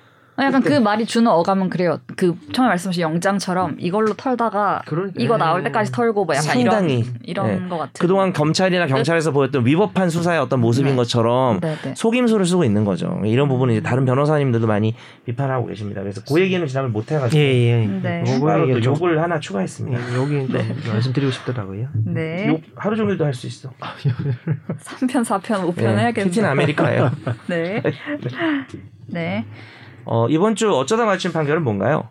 [0.42, 2.00] 아, 약간 그 말이 주는 어감은 그래요.
[2.18, 5.66] 그 처음에 말씀하신 영장처럼 이걸로 털다가 그럴- 이거 나올 예.
[5.66, 7.70] 때까지 털고 뭐 약간 상당히, 이런 이런 네.
[7.70, 7.94] 것 같은.
[8.00, 10.96] 그동안 검찰이나 경찰에서 보였던 위법한 수사의 어떤 모습인 네.
[10.96, 11.94] 것처럼 네, 네.
[11.96, 13.22] 속임수를 쓰고 있는 거죠.
[13.24, 16.02] 이런 부분은 이제 다른 변호사님들도 많이 비판하고 계십니다.
[16.02, 17.46] 그래서 그 얘기는 지난번 못 해가지고 예,
[17.84, 17.86] 예.
[17.86, 18.24] 네.
[18.24, 20.00] 추가로 또 욕을 하나 추가했습니다.
[20.12, 20.58] 예, 여기 좀
[20.92, 21.88] 말씀드리고 싶더라고요.
[22.06, 22.48] 네.
[22.48, 23.70] 욕 하루 종일도 할 수 있어.
[23.80, 26.14] 3편, 4편, 5편 네, 해야겠네요.
[26.14, 27.12] 캡틴 아메리카예요.
[27.48, 27.82] 네.
[29.08, 29.46] 네.
[30.06, 32.10] 어, 이번 주 어쩌다 마주친 판결은 뭔가요?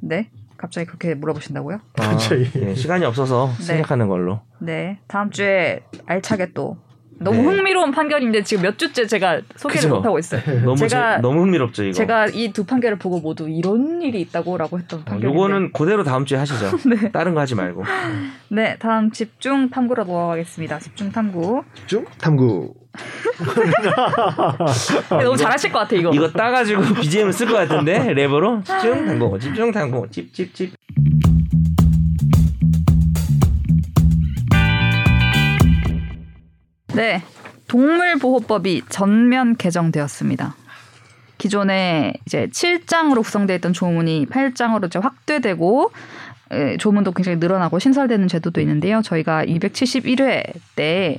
[0.00, 0.30] 네.
[0.56, 1.78] 갑자기 그렇게 물어보신다고요?
[1.98, 2.48] 아, 갑자기.
[2.60, 3.62] 예, 시간이 없어서 네.
[3.64, 4.40] 생각하는 걸로.
[4.60, 4.98] 네.
[5.08, 6.76] 다음 주에 알차게 또
[7.18, 7.44] 너무 네.
[7.56, 9.90] 흥미로운 판결인데 지금 몇 주째 제가 소개를?
[9.90, 10.40] 못 하고 있어요.
[10.64, 11.92] 너무 제가- 재- 너무 흥미롭죠 이거.
[11.92, 15.34] 제가 이 두 판결을 보고 모두 이런 일이 있다고라고 했던 어, 판결인데.
[15.36, 16.70] 요거는 그대로 다음 주에 하시죠.
[16.88, 17.10] 네.
[17.12, 17.82] 다른 거 하지 말고.
[18.50, 20.78] 네, 다음 집중 탐구로 넘어가겠습니다.
[20.80, 21.62] 집중 탐구.
[21.86, 22.74] 좀 탐구.
[25.08, 26.10] 너무 잘하실 것 같아 이거.
[26.12, 30.74] 이거 따가지고 BGM을 쓸것 같은데 랩으로 집중 당고 집중 당고 찝찝찝
[36.94, 37.22] 네.
[37.68, 40.54] 동물보호법이 전면 개정되었습니다.
[41.38, 45.90] 기존에 이제 7장으로 구성되어 있던 조문이 8장으로 이제 확대되고
[46.52, 49.00] 에, 조문도 굉장히 늘어나고 신설되는 제도도 있는데요.
[49.02, 51.18] 저희가 271회 때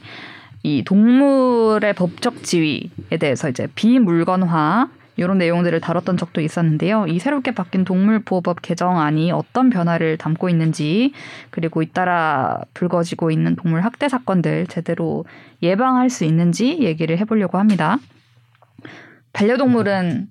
[0.63, 7.05] 이 동물의 법적 지위에 대해서 이제 비물건화 이런 내용들을 다뤘던 적도 있었는데요.
[7.07, 11.13] 이 새롭게 바뀐 동물보호법 개정안이 어떤 변화를 담고 있는지
[11.51, 15.25] 그리고 잇따라 불거지고 있는 동물 학대 사건들 제대로
[15.61, 17.97] 예방할 수 있는지 얘기를 해보려고 합니다.
[19.33, 20.29] 반려동물은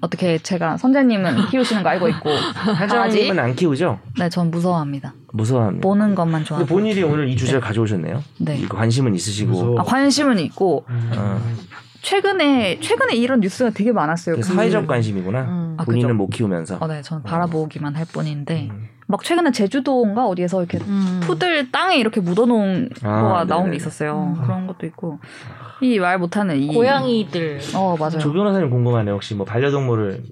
[0.00, 3.98] 어떻게 제가 선재님은 키우시는 거 알고 있고 하정님은 안 키우죠?
[4.18, 5.14] 네, 전 무서워합니다.
[5.36, 5.86] 무서워합니다.
[5.86, 6.66] 보는 것만 좋아하고.
[6.66, 8.22] 본인이 오늘 이 주제를 가져오셨네요.
[8.38, 8.64] 네.
[8.68, 9.78] 관심은 있으시고.
[9.78, 11.40] 아, 관심은 있고 어,
[12.02, 14.36] 최근에 최근에 이런 뉴스가 되게 많았어요.
[14.36, 15.42] 그- 사회적 관심이구나.
[15.42, 15.76] 음.
[15.78, 16.14] 아, 본인은 그죠.
[16.16, 16.78] 못 키우면서.
[16.80, 18.88] 어, 네, 저는 바라보기만 할 뿐인데 음.
[19.08, 21.20] 막 최근에 제주도인가 어디에서 이렇게 음.
[21.22, 23.70] 푸들 땅에 이렇게 묻어놓은 아, 거가 나온 네네네.
[23.70, 24.34] 게 있었어요.
[24.36, 24.42] 음.
[24.42, 25.18] 그런 것도 있고
[25.82, 28.18] 이 말 못하는 이 고양이들 어 맞아요.
[28.18, 29.14] 조 변호사님 궁금하네요.
[29.14, 30.22] 혹시 뭐 반려동물을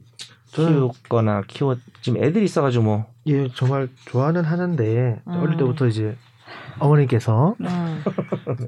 [0.54, 5.32] 키우거나 키워 지금 애들이 있어가지고 뭐 예 정말 좋아는 하는데 음.
[5.40, 6.14] 어릴 때부터 이제
[6.78, 8.02] 어머니께서 음.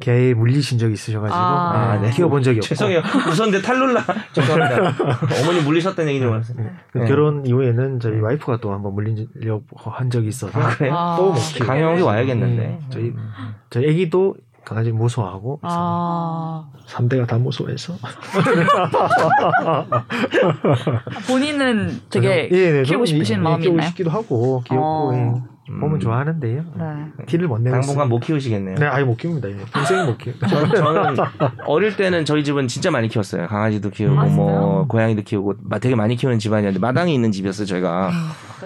[0.01, 2.15] 개 물리신 적이 있으셔가지고 아, 네, 네.
[2.15, 3.03] 키워본 적이 없고 죄송해요.
[3.29, 4.03] 웃었는데 탈룰라.
[4.33, 4.95] 죄송합니다.
[5.43, 6.57] 어머니 물리셨다는 얘기 좀 알았어요.
[6.93, 7.07] 그 네.
[7.07, 10.95] 결혼 이후에는 저희 와이프가 또 한번 물리려고 한 적이 있어서 아, 그래요?
[10.97, 11.17] 아.
[11.17, 12.63] 또못 키우고 강영욱이 와야겠는데.
[12.65, 13.13] 음, 저희
[13.71, 14.37] 저희 애기도
[14.67, 16.65] 강아지 무서워하고 아.
[16.89, 17.95] 3대가 다 무서워해서
[21.29, 23.89] 본인은 되게 저는- 예, 네, 키우고 싶으신 예, 마음이 키우고 있나요?
[23.89, 25.13] 싶기도 하고 귀엽고 어.
[25.15, 25.56] 예.
[25.67, 26.01] 보면 음.
[26.01, 26.63] 좋아하는데요.
[26.77, 27.25] 네.
[27.27, 28.09] 티를 못 내고 당분간 있어요.
[28.09, 28.77] 못 키우시겠네요.
[28.77, 29.51] 네, 아예 못 키웁니다.
[29.51, 29.57] 예.
[29.73, 30.33] 평생 못 키우.
[30.49, 31.17] 저는, 저는
[31.67, 33.47] 어릴 때는 저희 집은 진짜 많이 키웠어요.
[33.49, 34.87] 강아지도 키우고 아, 뭐?
[34.87, 37.67] 고양이도 키우고 마- 되게 많이 키우는 집안이었는데 마당이 있는 집이었어요.
[37.67, 38.11] 저희가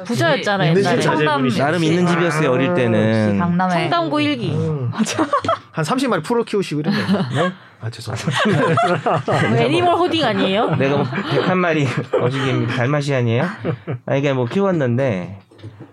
[0.05, 0.97] 부자였잖아요 있는 옛날에.
[1.01, 2.51] 집 자제분이 청담 나름 있는 집이었어요.
[2.51, 3.39] 어릴 아, 때는.
[3.39, 4.91] 강남에 청담고 일기 음.
[5.73, 7.07] 한 30마리 풀어 키우시고 이러네요.
[7.35, 7.53] 네?
[7.81, 9.49] 아 죄송합니다.
[9.49, 10.75] 뭐 animal hoarding 아니에요?
[10.77, 11.87] 내가 뭐 101마리
[12.23, 12.75] 어지개입니다.
[12.75, 13.45] 달마시안이에요?
[14.05, 15.39] 아, 이게 뭐 키웠는데,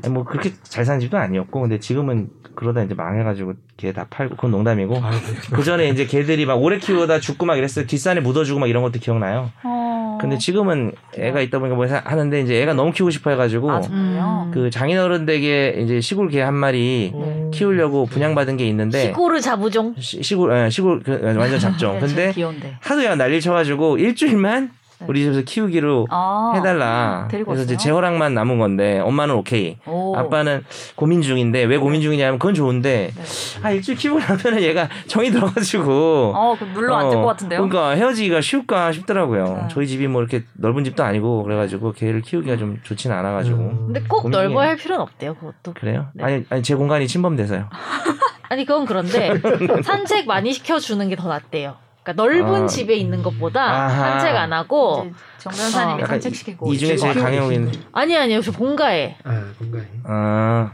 [0.09, 4.51] 뭐 그렇게 잘 사는 집도 아니었고, 근데 지금은 그러다 이제 망해가지고 개 다 팔고, 그건
[4.51, 4.97] 농담이고.
[4.97, 5.18] 아, 네.
[5.53, 7.86] 그 전에 이제 개들이 막 오래 키우다 죽고 막 이랬어요.
[7.86, 9.51] 뒷산에 묻어주고 막 이런 것도 기억나요.
[9.63, 10.18] 어...
[10.20, 13.82] 근데 지금은 애가 있다 보니까 뭐 하- 하는데 이제 애가 너무 키우고 싶어 해가지고, 아?
[13.91, 14.51] 음.
[14.53, 17.51] 그 장인어른 댁에 이제 시골 개 한 마리 음.
[17.53, 21.59] 키우려고 분양받은 게 있는데, 시골을 잡종 시, 시골, 예, 시골, 그, 완전.
[21.59, 22.34] 네, 근데.
[22.82, 24.72] 하도 얘가 난리 쳐가지고 일주일만 네.
[25.05, 27.27] 우리 집에서 키우기로 아, 해달라.
[27.29, 27.83] 데리고 그래서 이제 왔어요?
[27.85, 29.77] 제 허락만 남은 건데 엄마는 오케이.
[29.85, 30.15] 오.
[30.15, 30.63] 아빠는
[30.95, 33.23] 고민 중인데 왜 고민 중이냐면 그건 좋은데 네.
[33.63, 37.67] 아 일주일 키우고 나면은 얘가 정이 들어가지고 어, 그 물로 안될것 같은데요?
[37.67, 39.43] 그러니까 헤어지기가 쉬울까 싶더라고요.
[39.45, 39.67] 네.
[39.69, 43.83] 저희 집이 뭐 이렇게 넓은 집도 아니고 그래가지고 걔를 키우기가 좀 좋지는 않아가지고 음.
[43.87, 44.27] 근데 꼭.
[44.29, 46.07] 넓어야 할 필요는 없대요 그것도 그래요?
[46.13, 46.23] 네.
[46.23, 47.69] 아니 아니 제 공간이 침범돼서요.
[48.49, 49.33] 아니 그건 그런데
[49.83, 51.75] 산책 많이 시켜주는 게 더 낫대요
[52.08, 52.68] 그러니까 넓은 아.
[52.68, 54.20] 집에 있는 것보다 아하.
[54.20, 56.05] 산책 안 하고 이제 정 변호사님이 어.
[56.05, 57.22] 산책시키고 이 중에 제일 있고.
[57.24, 59.86] 강형인 아니 아니요 저 본가에 아 건강해.
[60.05, 60.72] 아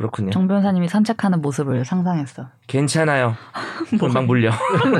[0.00, 0.30] 그렇군요.
[0.30, 2.46] 정 변호사님이 산책하는 모습을 상상했어.
[2.66, 3.36] 괜찮아요.
[4.00, 4.50] 금방 물려.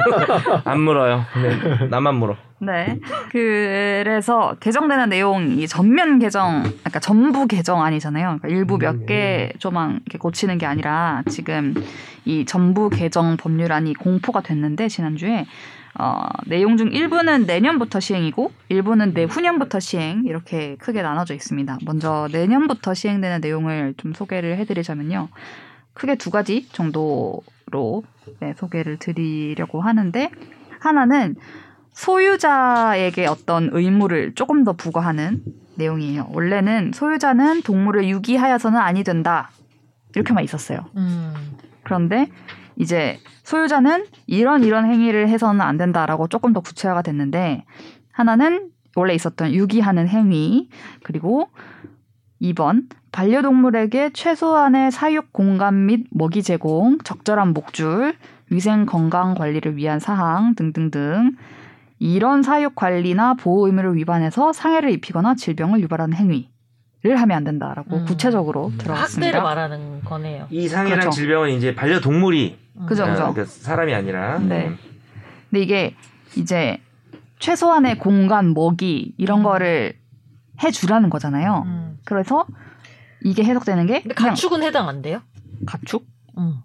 [0.66, 1.24] 안 물어요.
[1.42, 2.36] 네, 나만 물어.
[2.58, 2.98] 네.
[3.32, 8.38] 그래서 개정되는 내용이 전면 개정, 그러니까 전부 개정 아니잖아요.
[8.40, 11.72] 그러니까 일부 몇 개 조만 이렇게 고치는 게 아니라 지금
[12.26, 15.46] 이 전부 개정 법률안이 공포가 됐는데 지난주에
[15.98, 21.78] 어, 내용 중 일부는 내년부터 시행이고 일부는 내후년부터 시행 이렇게 크게 나눠져 있습니다.
[21.84, 25.28] 먼저 내년부터 시행되는 내용을 좀 소개를 해드리자면요.
[25.92, 28.04] 크게 두 가지 정도로
[28.40, 30.30] 네, 소개를 드리려고 하는데
[30.78, 31.34] 하나는
[31.92, 35.42] 소유자에게 어떤 의무를 조금 더 부과하는
[35.76, 36.30] 내용이에요.
[36.32, 39.50] 원래는 소유자는 동물을 유기하여서는 아니 된다.
[40.14, 40.86] 이렇게만 있었어요.
[40.96, 41.34] 음.
[41.82, 42.28] 그런데
[42.80, 47.64] 이제 소유자는 이런 이런 행위를 해서는 안 된다라고 조금 더 구체화가 됐는데
[48.10, 50.70] 하나는 원래 있었던 유기하는 행위
[51.04, 51.48] 그리고
[52.40, 58.14] 2번 반려동물에게 최소한의 사육 공간 및 먹이 제공, 적절한 목줄,
[58.48, 61.36] 위생 건강 관리를 위한 사항 등등등
[61.98, 66.48] 이런 사육 관리나 보호 의무를 위반해서 상해를 입히거나 질병을 유발하는 행위
[67.02, 68.04] 를 하면 안 된다라고 음.
[68.04, 68.76] 구체적으로 음.
[68.76, 69.28] 들어갔습니다.
[69.28, 71.16] 학대를 말하는 거네요 이 상해랑 그렇죠.
[71.16, 72.59] 질병은 이제 반려동물이 음.
[72.86, 73.32] 그죠, 어, 그죠.
[73.32, 74.70] 그러니까 사람이 아니라 네.
[75.50, 75.94] 근데 이게
[76.36, 76.78] 이제
[77.38, 79.44] 최소한의 공간, 먹이 이런 음.
[79.44, 79.94] 거를
[80.62, 81.62] 해주라는 거잖아요.
[81.66, 81.98] 음.
[82.04, 82.46] 그래서
[83.22, 85.20] 이게 해석되는 게 근데 가축은 해당 안 돼요?
[85.66, 86.06] 가축?
[86.38, 86.60] 음.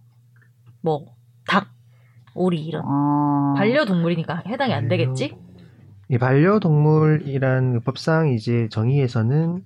[0.82, 1.06] 뭐
[1.48, 1.68] 닭,
[2.34, 3.54] 오리 이런 아.
[3.58, 5.38] 반려동물이니까 해당이 안 되겠지?
[6.10, 9.64] 이 반려동물이란 법상 이제 정의에서는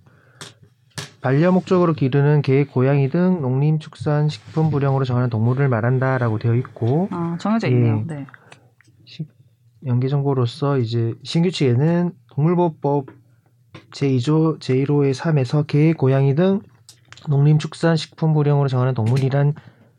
[1.21, 7.09] 반려 목적으로 기르는 개, 고양이 등 농림, 축산, 식품 부령으로 정하는 동물을 말한다라고 되어 있고
[7.11, 7.71] 아, 정해져 예.
[7.71, 8.03] 있네요.
[8.07, 8.25] 네.
[9.85, 13.07] 연계 정보로서 이제 신규칙에는 동물보호법
[13.91, 16.59] 제2조 제1호의 3에서 개, 고양이 등
[17.29, 19.53] 농림, 축산, 식품 부령으로 정하는 동물이란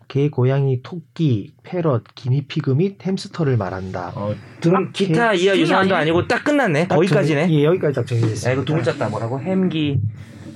[0.09, 4.13] 개, 고양이, 토끼, 패럿, 기니피그 및 햄스터를 말한다.
[4.17, 5.95] 어, 등 기타 이하 유사한도?
[5.95, 6.89] 아니고 딱 끝났네.
[6.89, 7.43] 딱 거기까지네.
[7.43, 8.51] 정해- 예, 여기까지 딱 정해졌습니다.
[8.51, 9.39] 야 이거 두 글자 따 뭐라고?
[9.41, 10.01] 햄기.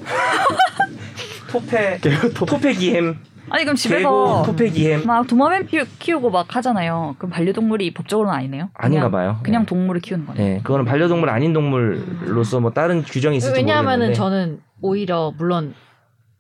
[1.50, 1.98] 토페.
[2.34, 3.16] 토페 기햄.
[3.50, 5.07] 아니 그럼 집에서 토페기햄.
[5.07, 7.14] 막 도마뱀 피- 키우고 막 하잖아요.
[7.18, 8.70] 그럼 반려동물이 법적으로는 아니네요.
[8.74, 9.38] 아닌가 봐요.
[9.42, 9.66] 그냥 네.
[9.66, 10.46] 동물을 키우는 거네요.
[10.46, 14.14] 예, 그거는 반려동물 아닌 동물로서 뭐 다른 규정이 있을지 왜냐하면은 모르겠는데.
[14.16, 15.74] 저는 오히려 물론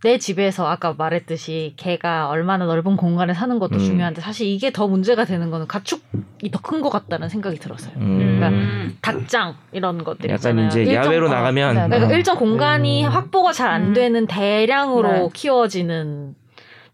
[0.04, 3.78] 내 집에서 아까 말했듯이 개가 얼마나 넓은 공간에 사는 것도 음.
[3.78, 7.94] 중요한데 사실 이게 더 문제가 되는 거는 가축이 더 큰 것 같다는 생각이 들었어요.
[7.96, 8.98] 음, 음.
[9.00, 10.66] 닭장 이런 것들 약간 있잖아요.
[10.68, 11.88] 이제 야외로 어, 나가면 네, 네.
[11.88, 13.10] 그러니까 어, 일정 공간이 음.
[13.10, 13.94] 확보가 잘안 음.
[13.94, 15.28] 되는 대량으로 네.
[15.32, 16.34] 키워지는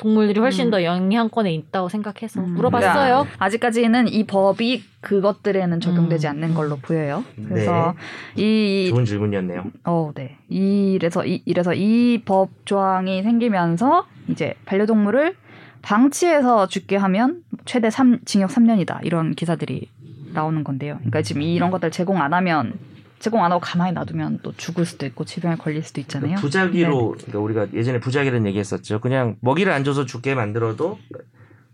[0.00, 0.70] 동물들이 훨씬 음.
[0.70, 2.54] 더 영향권에 있다고 생각해서 음.
[2.54, 3.26] 물어봤어요.
[3.38, 6.30] 아직까지는 이 법이 그것들에는 적용되지 음.
[6.30, 7.22] 않는 걸로 보여요.
[7.36, 7.44] 네.
[7.48, 7.94] 그래서
[8.34, 9.64] 이 좋은 질문이었네요.
[9.84, 10.38] 어, 네.
[10.48, 15.36] 이래서 이 이래서 이 법 조항이 생기면서 이제 반려동물을
[15.82, 19.00] 방치해서 죽게 하면 최대 3 징역 3년이다.
[19.04, 19.88] 이런 기사들이
[20.32, 20.96] 나오는 건데요.
[20.98, 22.72] 그러니까 지금 이런 것들 제공 안 하면
[23.20, 26.36] 제공 안 하고 가만히 놔두면 또 죽을 수도 있고 질병에 걸릴 수도 있잖아요.
[26.36, 29.00] 부작위로 그러니까 우리가 예전에 부작위라는 얘기했었죠.
[29.00, 30.98] 그냥 먹이를 안 줘서 죽게 만들어도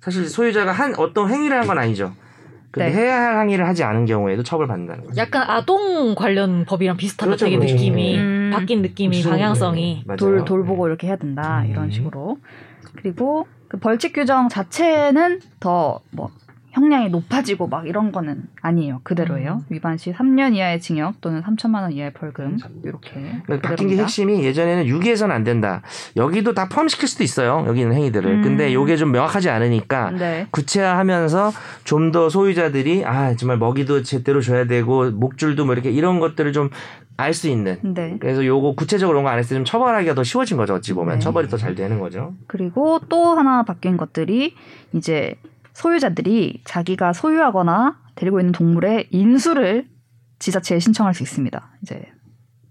[0.01, 2.13] 사실 소유자가 한 어떤 행위를 한 건 아니죠.
[2.73, 2.97] 근데 네.
[2.97, 5.17] 해야 할 행위를 하지 않은 경우에도 처벌받는다는 거죠.
[5.21, 7.27] 약간 아동 관련 법이랑 비슷하다.
[7.27, 7.75] 그렇죠, 되게 그렇죠.
[7.75, 8.51] 느낌이 음.
[8.53, 10.03] 바뀐 느낌이 무슨- 방향성이.
[10.05, 10.17] 맞아요.
[10.19, 11.71] 돌 돌보고 이렇게 해야 된다 음.
[11.71, 12.39] 이런 식으로
[12.97, 16.31] 그리고 그 벌칙 규정 자체는 더뭐
[16.77, 21.93] 형량이 높아지고 막 이런 거는 아니에요 그대로예요 위반 시 3년 이하의 징역 또는 3천만 원
[21.93, 23.97] 이하의 벌금 이렇게 그러니까 바뀐 게.
[23.97, 25.81] 핵심이 예전에는 유기해서는 안 된다.
[26.17, 27.65] 여기도 다 포함시킬 수도 있어요.
[27.67, 28.31] 여기 있는 행위들을.
[28.31, 28.43] 음.
[28.43, 31.53] 근데 요게 좀 명확하지 않으니까 네 구체화하면서
[31.85, 36.71] 좀 더 소유자들이 아 정말 먹이도 제대로 줘야 되고 목줄도 뭐 이렇게 이런 것들을 좀
[37.19, 37.79] 알 수 있는.
[37.83, 38.17] 네.
[38.21, 40.75] 그래서 요거 구체적으로 거안 했을 때 좀 처벌하기가 더 쉬워진 거죠.
[40.75, 41.19] 어찌 보면 네.
[41.21, 42.35] 처벌이 더 잘 되는 거죠.
[42.47, 44.55] 그리고 또 하나 바뀐 것들이
[44.93, 45.37] 이제
[45.87, 49.87] 소유자들이 자기가 소유하거나 데리고 있는 동물의 인수를
[50.39, 51.71] 지자체에 신청할 수 있습니다.
[51.83, 52.03] 이제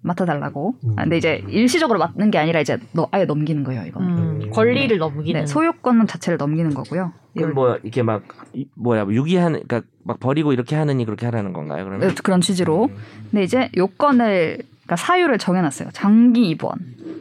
[0.02, 0.76] 맡아달라고.
[0.98, 3.84] 아, 근데 이제 일시적으로 맡는 게 아니라 이제 너 아예 넘기는 거예요.
[3.86, 4.00] 이거.
[4.00, 5.40] 는 음, 권리를 넘기는.
[5.42, 7.12] 네, 소유권 자체를 넘기는 거고요.
[7.38, 11.86] 그럼 뭐 이렇게 막 이- 뭐야 유기하는 그러니까 막 버리고 이렇게 하느니 그렇게 하라는 건가요?
[11.86, 12.90] 그러면 네, 그런 취지로.
[13.30, 15.90] 근데 이제 요건을 그러니까 사유를 정해놨어요.
[15.94, 16.74] 장기 입원,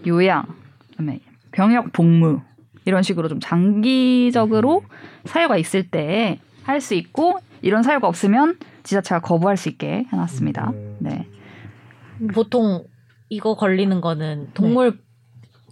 [0.06, 0.44] 요양,
[0.92, 1.20] 그다음에
[1.52, 2.40] 병역 복무
[2.84, 4.82] 이런 식으로 좀 장기적으로
[5.24, 10.70] 사유가 있을 때 할 수 있고 이런 사유가 없으면 지자체가 거부할 수 있게 해놨습니다.
[10.70, 10.96] 음.
[10.98, 11.26] 네,
[12.32, 12.84] 보통
[13.28, 14.98] 이거 걸리는 거는 동물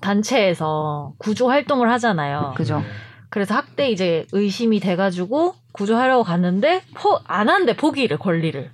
[0.01, 2.53] 단체에서 구조 활동을 하잖아요.
[2.57, 2.83] 그죠.
[3.31, 8.71] 그래서 학대 이제 의심이 돼가지고 구조하려고 갔는데 포, 안 한대 포기를 권리를.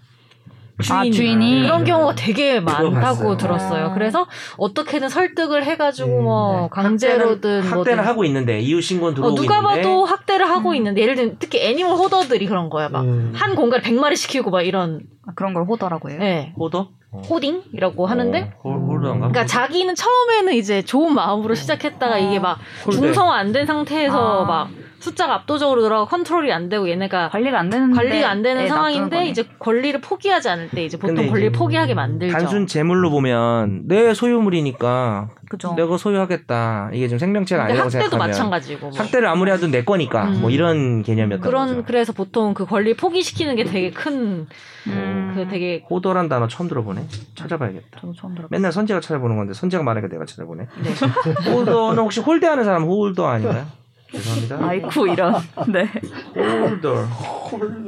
[0.90, 1.12] 아, 주인이.
[1.12, 1.62] 주인이?
[1.62, 3.36] 그런 경우가 되게 많다고 봤어요.
[3.36, 3.86] 들었어요.
[3.86, 3.94] 아.
[3.94, 4.26] 그래서
[4.56, 6.68] 어떻게든 설득을 해가지고 음, 뭐 네.
[6.70, 10.74] 강제로든 학대는, 학대는 하고 있는데 이웃 신고 어, 들어오고 누가 있는데 봐도 학대를 하고 음.
[10.76, 12.88] 있는데 예를 들면 특히 animal hoarder들이 그런 거야.
[12.88, 13.32] 막 음.
[13.34, 16.18] 한 공간에 100마리 시키고 막 이런 아, 그런 걸 hoarder라고 해요.
[16.22, 16.52] 예.
[16.56, 16.90] hoarder
[17.28, 19.00] hoarding이라고 하는데 어, 홀-?
[19.00, 23.00] 그러니까 자기는 처음에는 이제 좋은 마음으로 시작했다가 이게 막 홀대.
[23.00, 24.46] 중성화 안된 상태에서 아.
[24.46, 24.68] 막
[25.00, 28.74] 숫자가 압도적으로 들어가 컨트롤이 안 되고 얘네가 관리가 안 되는 관리가 안 되는 애 놔두는
[28.92, 29.26] 상황인데.
[29.28, 32.32] 이제 권리를 포기하지 않을 때 이제 보통 권리를 이제 포기하게 만들죠.
[32.32, 35.74] 단순 재물로 보면 내 소유물이니까 그죠.
[35.76, 36.90] 내가 소유하겠다.
[36.92, 38.90] 이게 좀 생명체가 아니라고 학대도 생각하면 마찬가지고.
[38.90, 38.98] 뭐.
[38.98, 40.40] 학대를 아무리 해도 내 거니까 음.
[40.40, 41.84] 뭐 이런 개념이었던 그런 거죠.
[41.86, 44.46] 그래서 보통 그 권리 포기시키는 게 되게 큰그
[44.88, 47.06] 음, 되게 hoarder란 단어 처음 들어보네.
[47.34, 48.00] 찾아봐야겠다.
[48.00, 48.48] 저도 처음 들어.
[48.50, 50.66] 맨날 선재가 찾아보는 건데 선재가 말하니까 내가 찾아보네.
[50.82, 50.90] 네.
[51.52, 53.66] 호더는 혹시 홀대하는 사람 홀더 아닌가요?
[54.12, 54.66] 죄송합니다.
[54.66, 55.34] 아이쿠 이런.
[55.72, 55.86] 네.
[56.34, 57.08] 홀더.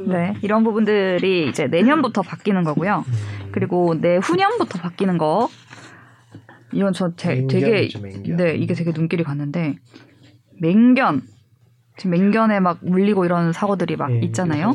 [0.07, 3.03] 네, 이런 부분들이 이제 내년부터 바뀌는 거고요.
[3.51, 5.49] 그리고 내후년부터 바뀌는 거.
[6.73, 7.89] 이건 저 되, 되게.
[8.37, 9.75] 네 이게 되게 눈길이 갔는데
[10.61, 11.21] 맹견
[11.97, 14.71] 지금 맹견에 막 물리고 이런 사고들이 막 예, 있잖아요.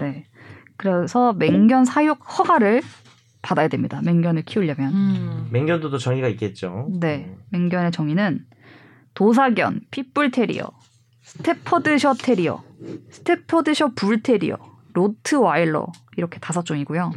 [0.00, 0.24] 네,
[0.76, 2.82] 그래서 맹견 사육 허가를
[3.42, 4.00] 받아야 됩니다.
[4.04, 4.92] 맹견을 키우려면.
[4.92, 5.48] 음.
[5.50, 6.88] 맹견도도 정의가 있겠죠.
[7.00, 8.44] 네, 맹견의 정의는
[9.14, 10.70] 도사견, 핏불테리어,
[11.22, 12.62] 스테퍼드셔 테리어,
[13.10, 14.56] 스테퍼드셔 불테리어,
[14.92, 15.86] 로트와일러
[16.16, 17.12] 이렇게 다섯 종이고요.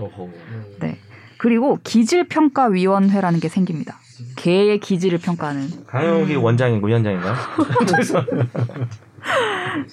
[0.79, 0.97] 네.
[1.37, 3.97] 그리고 기질평가위원회라는 게 생깁니다.
[4.37, 5.85] 개의 기질을 평가하는.
[5.87, 6.43] 강영욱이 음.
[6.43, 7.33] 원장이고 위원장인가요?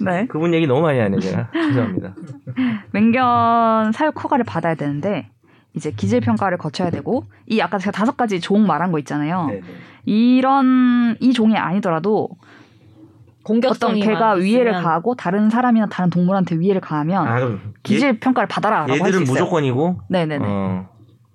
[0.04, 0.26] 네.
[0.26, 2.14] 그분 얘기 너무 많이 하네 제가 죄송합니다.
[2.92, 5.30] 맹견 사육 허가를 받아야 되는데
[5.74, 9.46] 이제 기질 평가를 거쳐야 되고 이 아까 제가 다섯 가지 종 말한 거 있잖아요.
[9.46, 9.62] 네, 네.
[10.04, 12.40] 이런 이 종이 아니더라도 어떤
[13.42, 18.48] 공격성이 개가 위해를 있으면 가하고 다른 사람이나 다른 동물한테 위해를 가하면 아 그럼 기질 평가를
[18.48, 19.34] 받아라라고 얘, 할수 얘들은 있어요.
[19.34, 20.44] 무조건이고 네네네.
[20.46, 20.88] 어,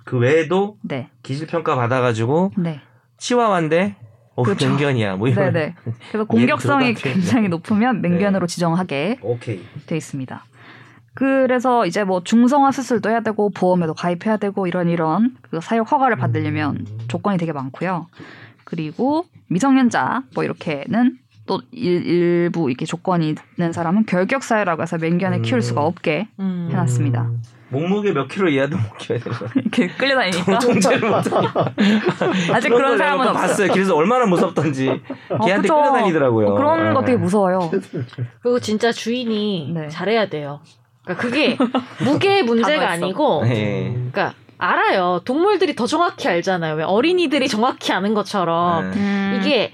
[0.04, 1.10] 그 외에도 네.
[1.24, 2.82] 기질 평가 받아가지고 네.
[3.18, 3.96] 치와와인데
[4.36, 4.68] 어 그렇죠.
[4.68, 5.54] 맹견이야 뭐 이런.
[5.54, 5.76] 네네.
[6.12, 6.94] 그래서 공격성이.
[6.94, 8.54] 굉장히 높으면 맹견으로 네.
[8.54, 9.62] 지정하게 오케이.
[9.88, 10.44] 돼 있습니다.
[11.16, 16.18] 그래서 이제 뭐 중성화 수술도 해야 되고 보험에도 가입해야 되고 이런 이런 그 사육 허가를
[16.18, 17.00] 받으려면 음.
[17.08, 18.08] 조건이 되게 많고요.
[18.66, 25.42] 그리고 미성년자 뭐 이렇게는 또 일, 일부 이렇게 조건이 있는 사람은 결격 사유라고 해서 맹견을
[25.42, 25.86] 키울 수가 음.
[25.86, 26.68] 없게 음.
[26.72, 27.30] 해놨습니다.
[27.70, 29.50] 몸무게 몇 킬로 이하도 못 키워야 되는 거야.
[29.56, 31.74] 이렇게 끌려다니니까 통제를 못하니까.
[32.54, 33.48] 아직 그런 사람은 없어요.
[33.48, 33.72] 봤어요.
[33.72, 35.02] 그래서 얼마나 무섭던지
[35.46, 35.76] 걔한테 그쵸.
[35.76, 36.48] 끌려다니더라고요.
[36.48, 37.06] 어, 그런 거 네.
[37.08, 37.72] 되게 무서워요.
[38.42, 39.88] 그리고 진짜 주인이 네.
[39.88, 40.60] 잘해야 돼요.
[41.06, 41.58] 그러니까 그게
[42.04, 42.90] 무게의 문제가.
[42.90, 43.92] 아니고 네.
[44.12, 45.22] 그러니까 알아요.
[45.26, 46.76] 동물들이 더 정확히 알잖아요.
[46.76, 48.98] 왜 어린이들이 정확히 아는 것처럼 네.
[48.98, 49.72] 음, 이게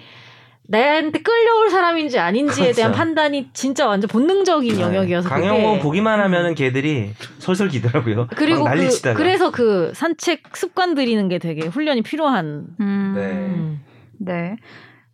[0.63, 2.97] 나한테 끌려올 사람인지 아닌지에 대한 그렇죠.
[2.97, 4.81] 판단이 진짜 완전 본능적인 네.
[4.81, 8.27] 영역이어서 강영호 그게 보기만 하면은 걔들이 설설 기더라고요.
[8.35, 9.13] 그리고 막 그.
[9.15, 13.21] 그래서 그 산책 습관 들이는 게 되게 훈련이 필요한 음, 네.
[13.31, 13.81] 음.
[14.17, 14.55] 네.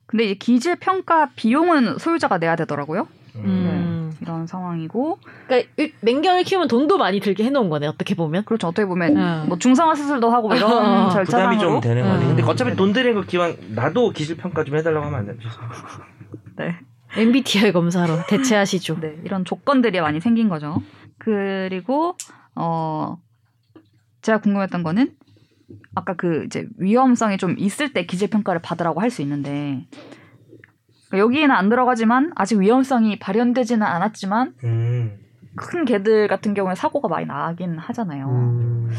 [0.06, 3.08] 근데 이제 기질 평가 비용은 소유자가 내야 되더라고요.
[3.36, 3.87] 음.
[4.28, 8.68] 이런 상황이고 그러니까 이- 맹견을 키우면 돈도 많이 들게 해놓은 거네 어떻게 보면 그렇죠.
[8.68, 9.46] 어떻게 보면 음.
[9.48, 10.70] 뭐 중성화 수술도 하고 이런
[11.08, 12.24] 어, 절차상으로 부담이 좀 되는 거네.
[12.24, 12.28] 음.
[12.36, 12.76] 근데 어차피 네네.
[12.76, 15.50] 돈 들인 거 기왕 나도 기질 평가 좀 해달라고 하면 안 되죠.
[16.58, 16.76] 네.
[17.16, 19.00] MBTI 검사로 대체하시죠.
[19.00, 20.82] 네, 이런 조건들이 많이 생긴 거죠.
[21.18, 22.16] 그리고
[22.54, 23.18] 어
[24.22, 25.14] 제가 궁금했던 거는
[25.96, 29.86] 아까 그 이제 위험성이 좀 있을 때 기질 평가를 받으라고 할 수 있는데
[31.14, 35.18] 여기에는 안 들어가지만 아직 위험성이 발현되지는 않았지만 음.
[35.56, 38.28] 큰 개들 같은 경우에 사고가 많이 나긴 하잖아요.
[38.30, 38.92] 음.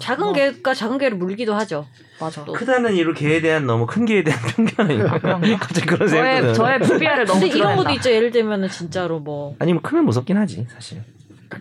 [0.00, 0.32] 작은 뭐.
[0.32, 1.84] 개가 작은 개를 물기도 하죠.
[2.20, 2.44] 맞아.
[2.44, 2.52] 또.
[2.52, 5.18] 크다는 이유로 개에 대한 너무 큰 개에 대한 편견이 아?
[5.58, 7.76] 갑자기 그런 생각이 저의 저의 부비아를 너무 근데 이런.
[7.76, 8.10] 것도 있죠.
[8.10, 11.02] 예를 들면은 진짜로 뭐 아니면 크면 무섭긴 하지 사실.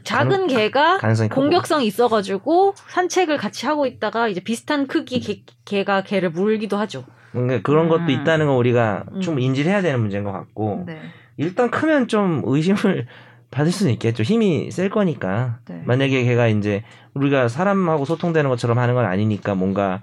[0.03, 0.99] 작은 개가.
[1.31, 7.03] 공격성이 있어가지고 산책을 같이 하고 있다가 이제 비슷한 크기 개, 개가 개를 물기도 하죠.
[7.31, 8.09] 그러니까 그런 것도 음.
[8.09, 9.21] 있다는 거 우리가 음.
[9.21, 10.99] 좀 인지를 해야 되는 문제인 것 같고 네.
[11.37, 13.07] 일단 크면 좀 의심을
[13.51, 14.21] 받을 수는 있겠죠.
[14.21, 15.59] 힘이 셀 거니까.
[15.67, 15.81] 네.
[15.85, 16.83] 만약에 걔가 이제
[17.15, 20.01] 우리가 사람하고 소통되는 것처럼 하는 건 아니니까 뭔가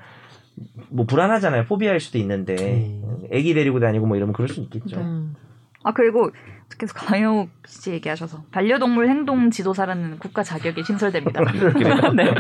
[0.88, 1.64] 뭐 불안하잖아요.
[1.66, 3.18] 포비아일 수도 있는데 음.
[3.30, 4.98] 애기 데리고 다니고 뭐 이러면 그럴 수 있겠죠.
[4.98, 5.36] 음.
[5.86, 6.30] 아 그리고
[6.78, 11.40] 계속 강영욱 씨 얘기하셔서 반려동물 행동 지도사라는 국가 자격이 신설됩니다.
[12.16, 12.34] 네.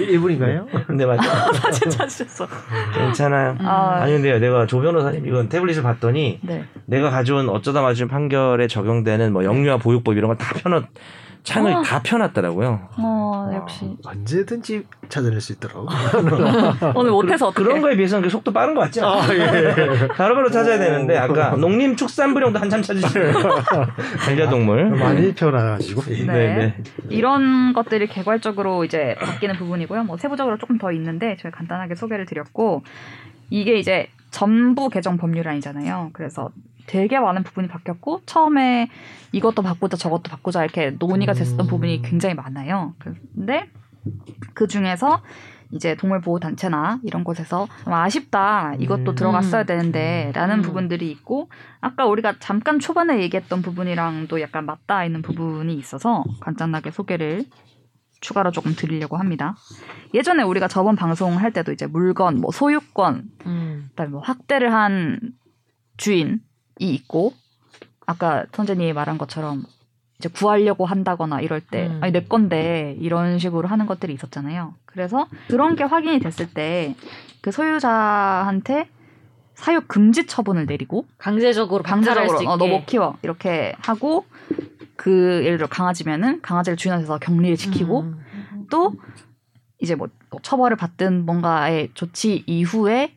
[0.00, 0.66] 일본인가요?
[0.86, 1.22] 근데 맞아.
[1.52, 2.48] 사진 찾으셨어.
[2.94, 3.58] 괜찮아요.
[3.60, 3.66] 음.
[3.66, 6.64] 아, 아니 근데 내가 조 변호사님 이건 태블릿을 봤더니 네.
[6.86, 10.84] 내가 가져온 어쩌다 맞은 판결에 적용되는 뭐 영유아 보육법 이런 걸 다 펴놓
[11.48, 11.82] 창을 어.
[11.82, 12.88] 다 펴놨더라고요.
[12.98, 15.88] 어 역시 언제든지 찾아낼 수 있더라고.
[16.94, 17.64] 오늘 못해서 어떻게?
[17.64, 19.08] 그런 거에 비해서는 그 속도 빠른 것 않아?
[19.08, 20.08] 아, 예.
[20.08, 23.32] 바로바로 찾아야 되는데 아까 농림축산부령도 한참 찾으시네요.
[24.20, 24.90] 반려동물.
[24.90, 26.02] 많이 표현해가지고.
[26.02, 26.24] 네.
[26.26, 26.74] 네, 네.
[27.08, 30.04] 이런 것들이 개괄적으로 이제 바뀌는 부분이고요.
[30.04, 32.82] 뭐 세부적으로 조금 더 있는데 저희 간단하게 소개를 드렸고
[33.48, 36.10] 이게 이제 전부 개정 법률 아니잖아요.
[36.12, 36.50] 그래서
[36.88, 38.88] 되게 많은 부분이 바뀌었고 처음에
[39.32, 41.68] 이것도 바꾸자 저것도 바꾸자 이렇게 논의가 됐었던 음.
[41.68, 42.94] 부분이 굉장히 많아요.
[43.34, 43.70] 근데
[44.54, 45.22] 그 중에서
[45.70, 49.14] 이제 동물 보호 단체나 이런 곳에서 좀 아쉽다 이것도 음.
[49.14, 50.62] 들어갔어야 되는데라는 음.
[50.62, 57.44] 부분들이 있고 아까 우리가 잠깐 초반에 얘기했던 부분이랑도 약간 맞닿아 있는 부분이 있어서 간단하게 소개를
[58.20, 59.54] 추가로 조금 드리려고 합니다.
[60.14, 63.86] 예전에 우리가 저번 방송 할 때도 이제 물건, 뭐 소유권, 음.
[63.90, 65.20] 그다음에 뭐 학대를 한
[65.98, 66.38] 주인이
[66.86, 67.32] 있고
[68.06, 69.64] 아까 선재님이 말한 것처럼
[70.18, 71.98] 이제 구하려고 한다거나 이럴 때 음.
[72.02, 74.74] 아니 내 건데 이런 식으로 하는 것들이 있었잖아요.
[74.86, 76.94] 그래서 그런 게 확인이 됐을 때
[77.40, 78.88] 그 소유자한테
[79.54, 82.50] 사육 금지 처분을 내리고 강제적으로 강제적으로.
[82.50, 84.24] 어, 너 못 키워 이렇게 하고
[84.96, 88.66] 그 예를 들어 강아지면은 강아지를 주인한테서 격리를 시키고 음.
[88.70, 88.94] 또
[89.80, 90.08] 이제 뭐
[90.42, 93.14] 처벌을 받든 뭔가의 조치 이후에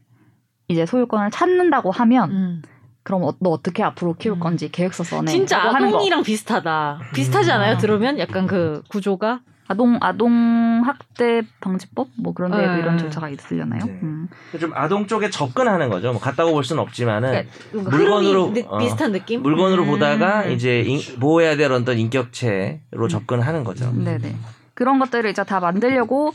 [0.67, 2.61] 이제 소유권을 찾는다고 하면 음.
[3.03, 4.39] 그럼 어, 너 어떻게 앞으로 키울 음.
[4.39, 5.31] 건지 계획서 써내.
[5.31, 5.97] 진짜 하는 거.
[5.97, 6.99] 아동이랑 비슷하다.
[7.13, 7.73] 비슷하지 않아요?
[7.75, 7.77] 음.
[7.79, 12.79] 들으면 약간 그 구조가 아동 아동 학대 방지법 뭐 그런 데에도 네.
[12.79, 13.85] 이런 절차가 있으려나요?
[13.85, 13.99] 네.
[14.03, 14.27] 음.
[14.59, 16.11] 좀 아동 쪽에 접근하는 거죠.
[16.11, 19.41] 뭐 같다고 볼 수는 없지만은 그러니까 물건으로, 느- 어, 비슷한 느낌?
[19.41, 19.87] 물건으로 음.
[19.87, 23.91] 보다가 이제 인- 보호해야 될 어떤 인격체로 접근하는 거죠.
[23.93, 24.35] 네네.
[24.73, 26.33] 그런 것들을 이제 다 만들려고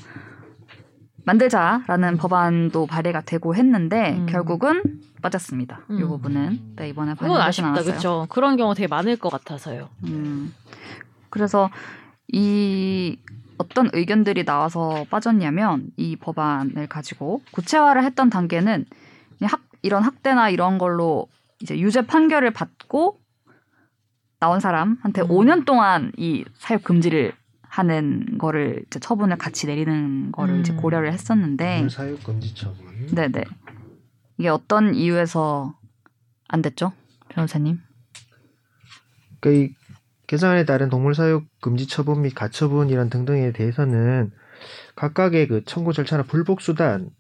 [1.27, 4.27] 만들자라는 법안도 발의가 되고 했는데 음.
[4.27, 5.81] 결국은 빠졌습니다.
[5.91, 6.09] 이 음.
[6.09, 7.85] 부분은 네, 이번에 그건 아쉽다, 않았어요.
[7.85, 8.27] 그렇죠.
[8.31, 9.89] 그런 경우 되게 많을 것 같아서요.
[10.05, 10.55] 음,
[11.29, 11.68] 그래서
[12.29, 13.18] 이
[13.59, 18.85] 어떤 의견들이 나와서 빠졌냐면 이 법안을 가지고 구체화를 했던 단계는
[19.43, 21.27] 학, 이런 학대나 이런 걸로
[21.61, 23.18] 이제 유죄 판결을 받고
[24.39, 25.29] 나온 사람한테 음.
[25.29, 27.33] 5년 동안 이 사육 금지를
[27.77, 30.79] 하는 거를 이제 처분을 같이 내리는 거를 이제 음.
[30.79, 33.07] 고려를 했었는데 사육 금지 처분.
[33.14, 33.45] 네네
[34.39, 35.79] 이게 어떤 이유에서
[36.49, 36.93] 안 됐죠
[37.29, 37.81] 변호사님?
[39.41, 39.74] 그이
[40.27, 44.33] 개정안에 따른 동물 사육 금지 처분 및 가처분 이런 등등에 대해서는
[44.95, 47.11] 각각의 그 청구 절차나 불복 수단,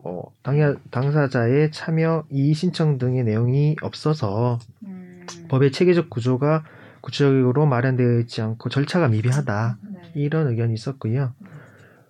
[0.00, 4.60] 뭐 당야, 당사자의 참여 이의 신청 등의 내용이 없어서
[5.48, 6.62] 법의 체계적 구조가
[7.00, 9.78] 구체적으로 마련되어 있지 않고 절차가 미비하다
[10.14, 11.32] 이런 의견이 있었고요.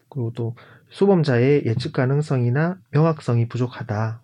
[0.09, 0.55] 그리고 또
[0.91, 4.21] 수범자의 예측 가능성이나 명확성이 부족하다.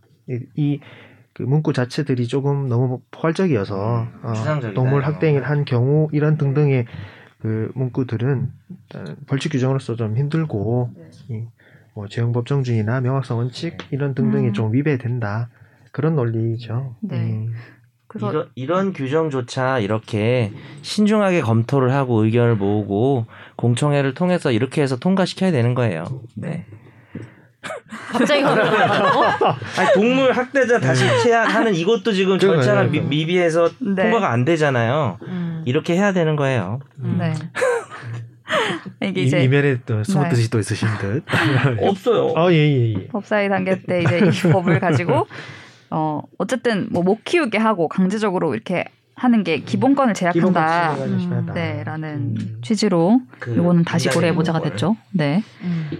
[0.54, 5.04] 이그 문구 자체들이 조금 너무 포괄적이어서 어, 추상적이다, 동물.
[5.04, 6.86] 학대를 한 경우 이런 등등의
[7.40, 10.92] 그 문구들은 일단 벌칙 규정으로서 좀 힘들고
[11.28, 11.44] 이,
[11.94, 14.52] 뭐 재형 법정주의나 명확성 원칙 이런 등등이 음.
[14.52, 15.48] 좀 위배된다
[15.90, 16.94] 그런 논리죠.
[17.00, 17.16] 네.
[17.16, 17.52] 음.
[18.10, 20.52] 그래서 이런, 이런 규정조차 이렇게
[20.82, 26.04] 신중하게 검토를 하고 의견을 모으고 공청회를 통해서 이렇게 해서 통과시켜야 되는 거예요.
[26.34, 26.66] 네.
[28.08, 29.22] 갑자기 그러면 어?
[29.78, 32.36] 아니, 동물 학대자 다시 체약하는 이것도 지금.
[32.40, 34.02] 절차가 미, 미비해서 네.
[34.02, 35.18] 통과가 안 되잖아요.
[35.22, 35.62] 음.
[35.64, 36.80] 이렇게 해야 되는 거예요.
[36.98, 37.16] 음.
[37.20, 37.32] 네
[39.08, 40.30] 이게 이, 이제 이면에 또 숨은 네.
[40.30, 41.22] 뜻이 또 있으신 듯.
[41.80, 42.32] 없어요.
[42.34, 43.06] 아, 예, 예, 예.
[43.06, 45.28] 법사위 단계 때 이제 이 법을 가지고
[45.90, 48.84] 어 어쨌든 뭐 못 키우게 하고 강제적으로 이렇게
[49.16, 50.94] 하는 게 기본권을 제약한다.
[50.94, 51.50] 음.
[51.52, 52.58] 네라는 음.
[52.62, 54.60] 취지로 그 요거는 다시 고려해 보자가.
[54.60, 54.96] 됐죠.
[55.12, 55.42] 네.
[55.62, 55.90] 음.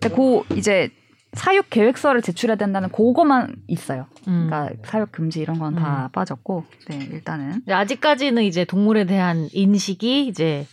[0.00, 0.90] 근데 그 이제
[1.32, 4.06] 사육 계획서를 제출해야 된다는 그거만 있어요.
[4.28, 4.46] 음.
[4.48, 10.64] 그러니까 사육 금지 이런 건 다 빠졌고, 네 일단은 아직까지는 이제 동물에 대한 인식이 이제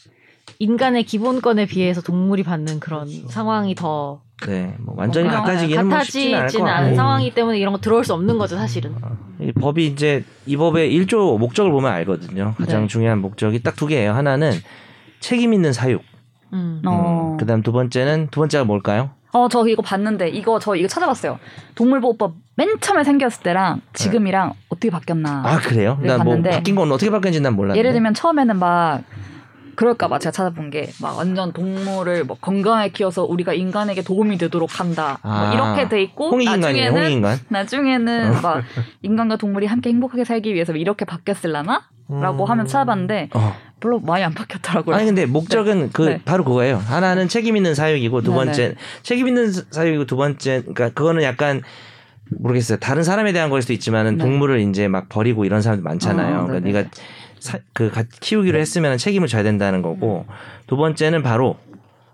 [0.59, 6.35] 인간의 기본권에 비해서 동물이 받는 그런 상황이 더 네, 뭐 완전히 뭔가 같아지기는 뭐 쉽지는
[6.39, 8.95] 않을 것 같고 상황이기 때문에 이런 거 들어올 수 없는 거죠 사실은.
[9.39, 12.55] 이 법이 이제 이 법의 1조 목적을 보면 알거든요.
[12.57, 12.87] 가장 네.
[12.87, 14.13] 중요한 목적이 딱 두 개예요.
[14.13, 14.51] 하나는
[15.19, 16.01] 책임 있는 사육.
[16.53, 16.81] 음.
[16.85, 17.31] 어.
[17.33, 19.11] 음, 그다음 두 번째는 두 번째가 뭘까요?
[19.33, 21.39] 어 저 이거 봤는데 이거 저 이거 찾아봤어요.
[21.75, 25.43] 동물보호법 맨 처음에 생겼을 때랑 지금이랑 어떻게 바뀌었나?
[25.45, 25.97] 아 그래요?
[26.01, 27.79] 네, 난뭐 봤는데 바뀐 건 어떻게 바뀌었는지 난 몰랐는데.
[27.79, 29.01] 예를 들면 처음에는 막
[29.75, 35.19] 그럴까봐 제가 찾아본 게 막 완전 동물을 뭐 건강하게 키워서 우리가 인간에게 도움이 되도록 한다
[35.23, 36.85] 뭐 아, 이렇게 돼 있고 홍익인간이에요.
[36.91, 37.39] 나중에는 홍익인간.
[37.49, 38.63] 나중에는 막
[39.01, 41.83] 인간과 동물이 함께 행복하게 살기 위해서 이렇게 바뀌었을라나?
[42.09, 43.55] 라고 하면 찾아봤는데 어.
[43.79, 44.95] 별로 많이 안 바뀌었더라고요.
[44.95, 46.21] 아니 근데 목적은 그 네.
[46.25, 46.75] 바로 그거예요.
[46.75, 48.43] 하나는 책임 있는 사육이고 두 네네.
[48.45, 51.61] 번째 책임 있는 사육이고 두 번째 그러니까 그거는 약간
[52.37, 52.79] 모르겠어요.
[52.79, 54.23] 다른 사람에 대한 걸 수도 있지만은 네.
[54.25, 56.39] 동물을 이제 막 버리고 이런 사람들 많잖아요.
[56.39, 56.71] 어, 그러니까 네네.
[56.73, 56.89] 네가
[57.41, 60.25] 사, 그 가- 키우기로 했으면 책임을 져야 된다는 거고
[60.67, 61.57] 두 번째는 바로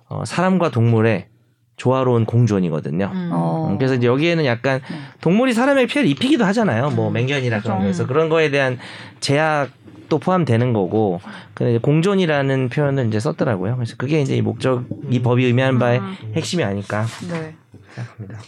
[0.07, 1.27] 어, 사람과 동물의
[1.75, 3.11] 조화로운 공존이거든요.
[3.13, 3.29] 음.
[3.33, 3.67] 어.
[3.69, 4.97] 음, 그래서 이제 여기에는 약간 네.
[5.21, 6.89] 동물이 사람에게 피해를 입히기도 하잖아요.
[6.91, 7.13] 뭐 음.
[7.13, 7.83] 맹견이나 그런 그죠.
[7.83, 8.79] 거에서 그런 거에 대한
[9.19, 11.19] 제약도 포함되는 거고
[11.53, 13.75] 근데 이제 공존이라는 표현을 이제 썼더라고요.
[13.75, 16.15] 그래서 그게 이제 이 목적 이 법이 의미하는 바의 음.
[16.35, 17.55] 핵심이 아닐까 네.
[17.93, 18.39] 생각합니다.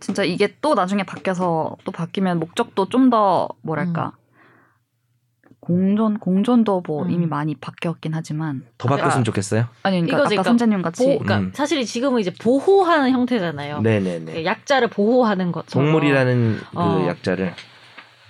[0.00, 4.12] 진짜 이게 또 나중에 바뀌어서 또 바뀌면 목적도 좀 더 뭐랄까
[5.66, 7.10] 공존 공존도 뭐 음.
[7.10, 9.64] 이미 많이 바뀌었긴 하지만 더 바뀌었으면 아, 좋겠어요.
[9.82, 11.52] 아니 그러니까 이거지, 아까 그러니까 선재님 같이 보, 그러니까 음.
[11.52, 13.80] 사실 지금은 이제 보호하는 형태잖아요.
[13.80, 14.44] 네네네.
[14.44, 17.06] 약자를 보호하는 것처럼 동물이라는 그 어.
[17.08, 17.52] 약자를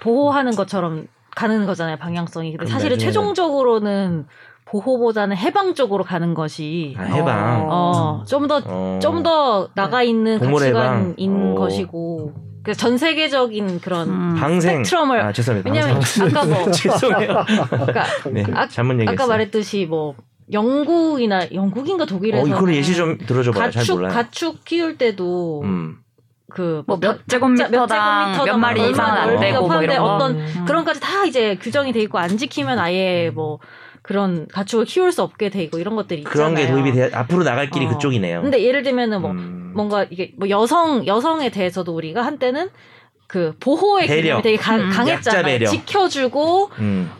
[0.00, 2.52] 보호하는 것처럼 가는 거잖아요 방향성이.
[2.52, 4.26] 근데 그럼 사실은 최종적으로는
[4.64, 7.66] 보호보다는 해방 쪽으로 가는 것이 아, 해방.
[7.70, 9.68] 어, 좀더 좀더 어.
[9.74, 11.52] 나가 있는 가치관인 해방.
[11.52, 11.54] 어.
[11.54, 12.32] 것이고
[12.66, 14.34] 그래서 전 세계적인 그런 음.
[14.38, 14.84] 방생.
[14.84, 15.70] 스펙트럼을 아 죄송합니다.
[15.72, 16.02] 왜냐면.
[16.28, 17.44] 아까 뭐 죄송해요.
[17.70, 19.14] 그러니까 네, 아- 잘못 얘기했어요.
[19.14, 20.14] 아까 말했듯이 뭐
[20.52, 23.70] 영국이나 영국인가 어, 독일에서 이거를 예시 좀 들어줘봐요.
[23.70, 24.12] 잘 가축 몰라요.
[24.12, 25.96] 가축 키울 때도 음.
[26.50, 30.14] 그뭐몇 제곱미터당 몇 몇 마리 얼마나 이상은 안 되고 뭐 이런 거.
[30.14, 30.64] 어떤 음.
[30.66, 33.58] 그런 까지 다 이제 규정이 돼 있고 안 지키면 아예 뭐
[34.02, 36.32] 그런 가축을 키울 수 없게 돼 있고 이런 것들이 있잖아요.
[36.32, 37.88] 그런 게 도입이 돼 앞으로 나갈 길이 어.
[37.90, 38.42] 그쪽이네요.
[38.42, 39.65] 근데 예를 들면은 뭐 음.
[39.76, 42.68] 뭔가 이게 뭐 여성 여성에 대해서도 우리가 한때는
[43.26, 44.06] 그 보호의.
[44.06, 44.90] 개념이 되게 가- 음.
[44.90, 45.66] 강했잖아요.
[45.66, 47.10] 지켜주고 음.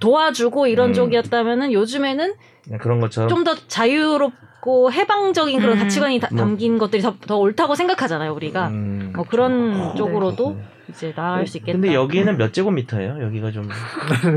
[0.00, 0.94] 도와주고 이런 음.
[0.94, 2.34] 쪽이었다면은 요즘에는
[2.80, 5.82] 그런 것처럼 좀 더 자유롭고 해방적인 그런 음.
[5.84, 6.44] 가치관이 다- 뭐.
[6.44, 8.68] 담긴 것들이 더, 더 옳다고 생각하잖아요, 우리가.
[8.68, 10.64] 음, 뭐 그런 어, 쪽으로도 네.
[10.90, 11.72] 이제 나아갈 수 있겠다.
[11.78, 13.22] 근데 여기는 몇 제곱미터예요?
[13.22, 13.68] 여기가 좀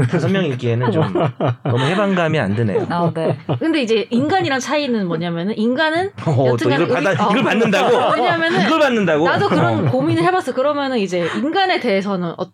[0.10, 1.04] 다섯 명 있기에는 좀
[1.64, 2.86] 너무 해방감이 안 드네요.
[2.90, 3.38] 아, 네.
[3.60, 7.30] 근데 이제 인간이랑 차이는 뭐냐면은 인간은 어, 또 이걸 받아 우리- 어.
[7.32, 7.98] 이걸 받는다고?
[8.22, 9.26] 왜냐면은 이걸 받는다고?
[9.30, 9.92] 나도 그런 어.
[9.92, 10.54] 고민을 해봤어.
[10.54, 12.52] 그러면은 이제 인간에 대해서는 어,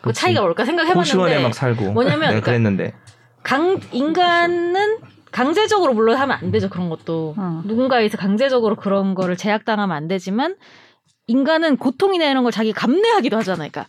[0.00, 0.12] 그.
[0.12, 1.92] 차이가 뭘까 생각해봤는데 막 살고.
[1.92, 2.94] 뭐냐면 내가 그러니까 그랬는데
[3.42, 4.98] 강 인간은
[5.30, 7.62] 강제적으로 물론 하면 안 되죠 그런 것도 어.
[7.64, 10.56] 누군가에서 강제적으로 그런 거를 제약당하면 안 되지만
[11.30, 13.70] 인간은 고통이나 이런 걸 자기 감내하기도 하잖아요.
[13.70, 13.86] 그러니까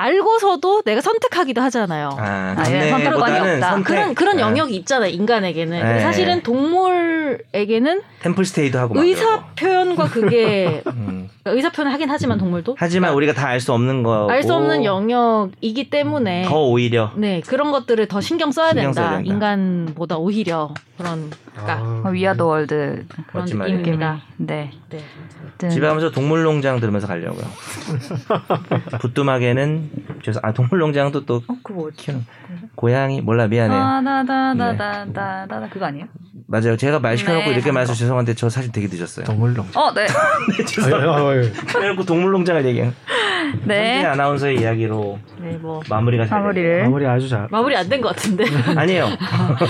[0.00, 2.10] 알고서도 내가 선택하기도 하잖아요.
[2.18, 3.70] 아, 아, 예, 선택권이 없다.
[3.72, 3.84] 선택.
[3.84, 6.00] 그런 그런 아, 영역이 있잖아요 인간에게는 네.
[6.00, 9.44] 사실은 동물에게는 템플 스테이도 하고 막 의사.
[9.56, 11.28] 표현과 그게 음.
[11.46, 14.28] 의사 표현을 하긴 하지만 동물도 하지만 우리가 다 알 수 없는 거.
[14.30, 19.02] 알 수 없는 영역이기 때문에 더 오히려 네 그런 것들을 더 신경 써야 신경 된다.
[19.02, 19.32] 써야 된다.
[19.34, 23.78] 인간보다 오히려 그런 그러니까 We are the world 그런 멋진 말이에요.
[23.78, 24.20] 느낌입니다.
[24.36, 24.70] 네.
[24.90, 25.00] 네.
[25.42, 27.44] 아무튼 집에 가면서 동물농장 들으면서 가려고요.
[29.00, 29.87] 부뚜막에는
[30.22, 31.96] 죄송 아 동물농장도 또 어, 그거 뭐지?
[31.96, 32.24] 키우는
[32.74, 33.78] 고양이 몰라 미안해요.
[33.78, 36.06] 다다다다다다다 그거 아니에요?
[36.46, 36.76] 맞아요.
[36.76, 37.92] 제가 말 시켜놓고 네, 이렇게 말해서.
[37.94, 39.26] 죄송한데 저 사실 되게 늦었어요.
[39.26, 39.66] 동물농.
[39.74, 40.06] 어, 네.
[41.72, 42.94] 그래놓고 동물농장을 얘기한
[43.52, 44.04] 현재 네.
[44.04, 47.48] 아나운서의 이야기로 네, 뭐 마무리가 잘 마무리를 마무리 아주 잘.
[47.50, 48.44] 마무리 안 된 것 같은데.
[48.76, 49.06] 아니에요.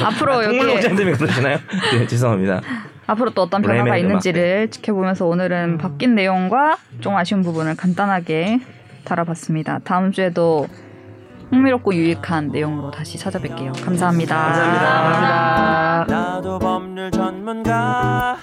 [0.05, 1.59] 앞으로 여기 동물농장 때문에 그러시나요?
[1.93, 2.61] 네, 죄송합니다.
[3.07, 8.61] 앞으로 또 어떤 변화가 레멘 있는지를 지켜보면서 오늘은 바뀐 내용과 좀 아쉬운 부분을 간단하게
[9.09, 9.81] 다뤄봤습니다.
[9.85, 10.67] 다음 주에도
[11.51, 13.85] 흥미롭고 유익한 내용으로 다시 찾아뵐게요.
[13.85, 14.37] 감사합니다.
[14.37, 16.05] 감사합니다.
[16.09, 18.37] 나도 법률 전문가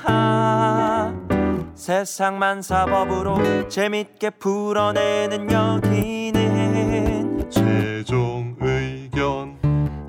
[1.76, 9.56] 세상만 사법으로 재밌게 풀어내는 여기는 최종 의견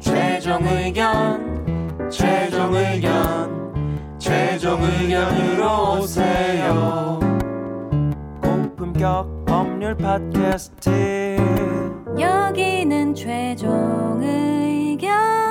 [0.00, 7.25] 최종 의견 최종 의견 최종 의견으로 오세요
[8.96, 11.36] 본격 법률 팟캐스트.
[12.18, 15.45] 여기는 최종 의견.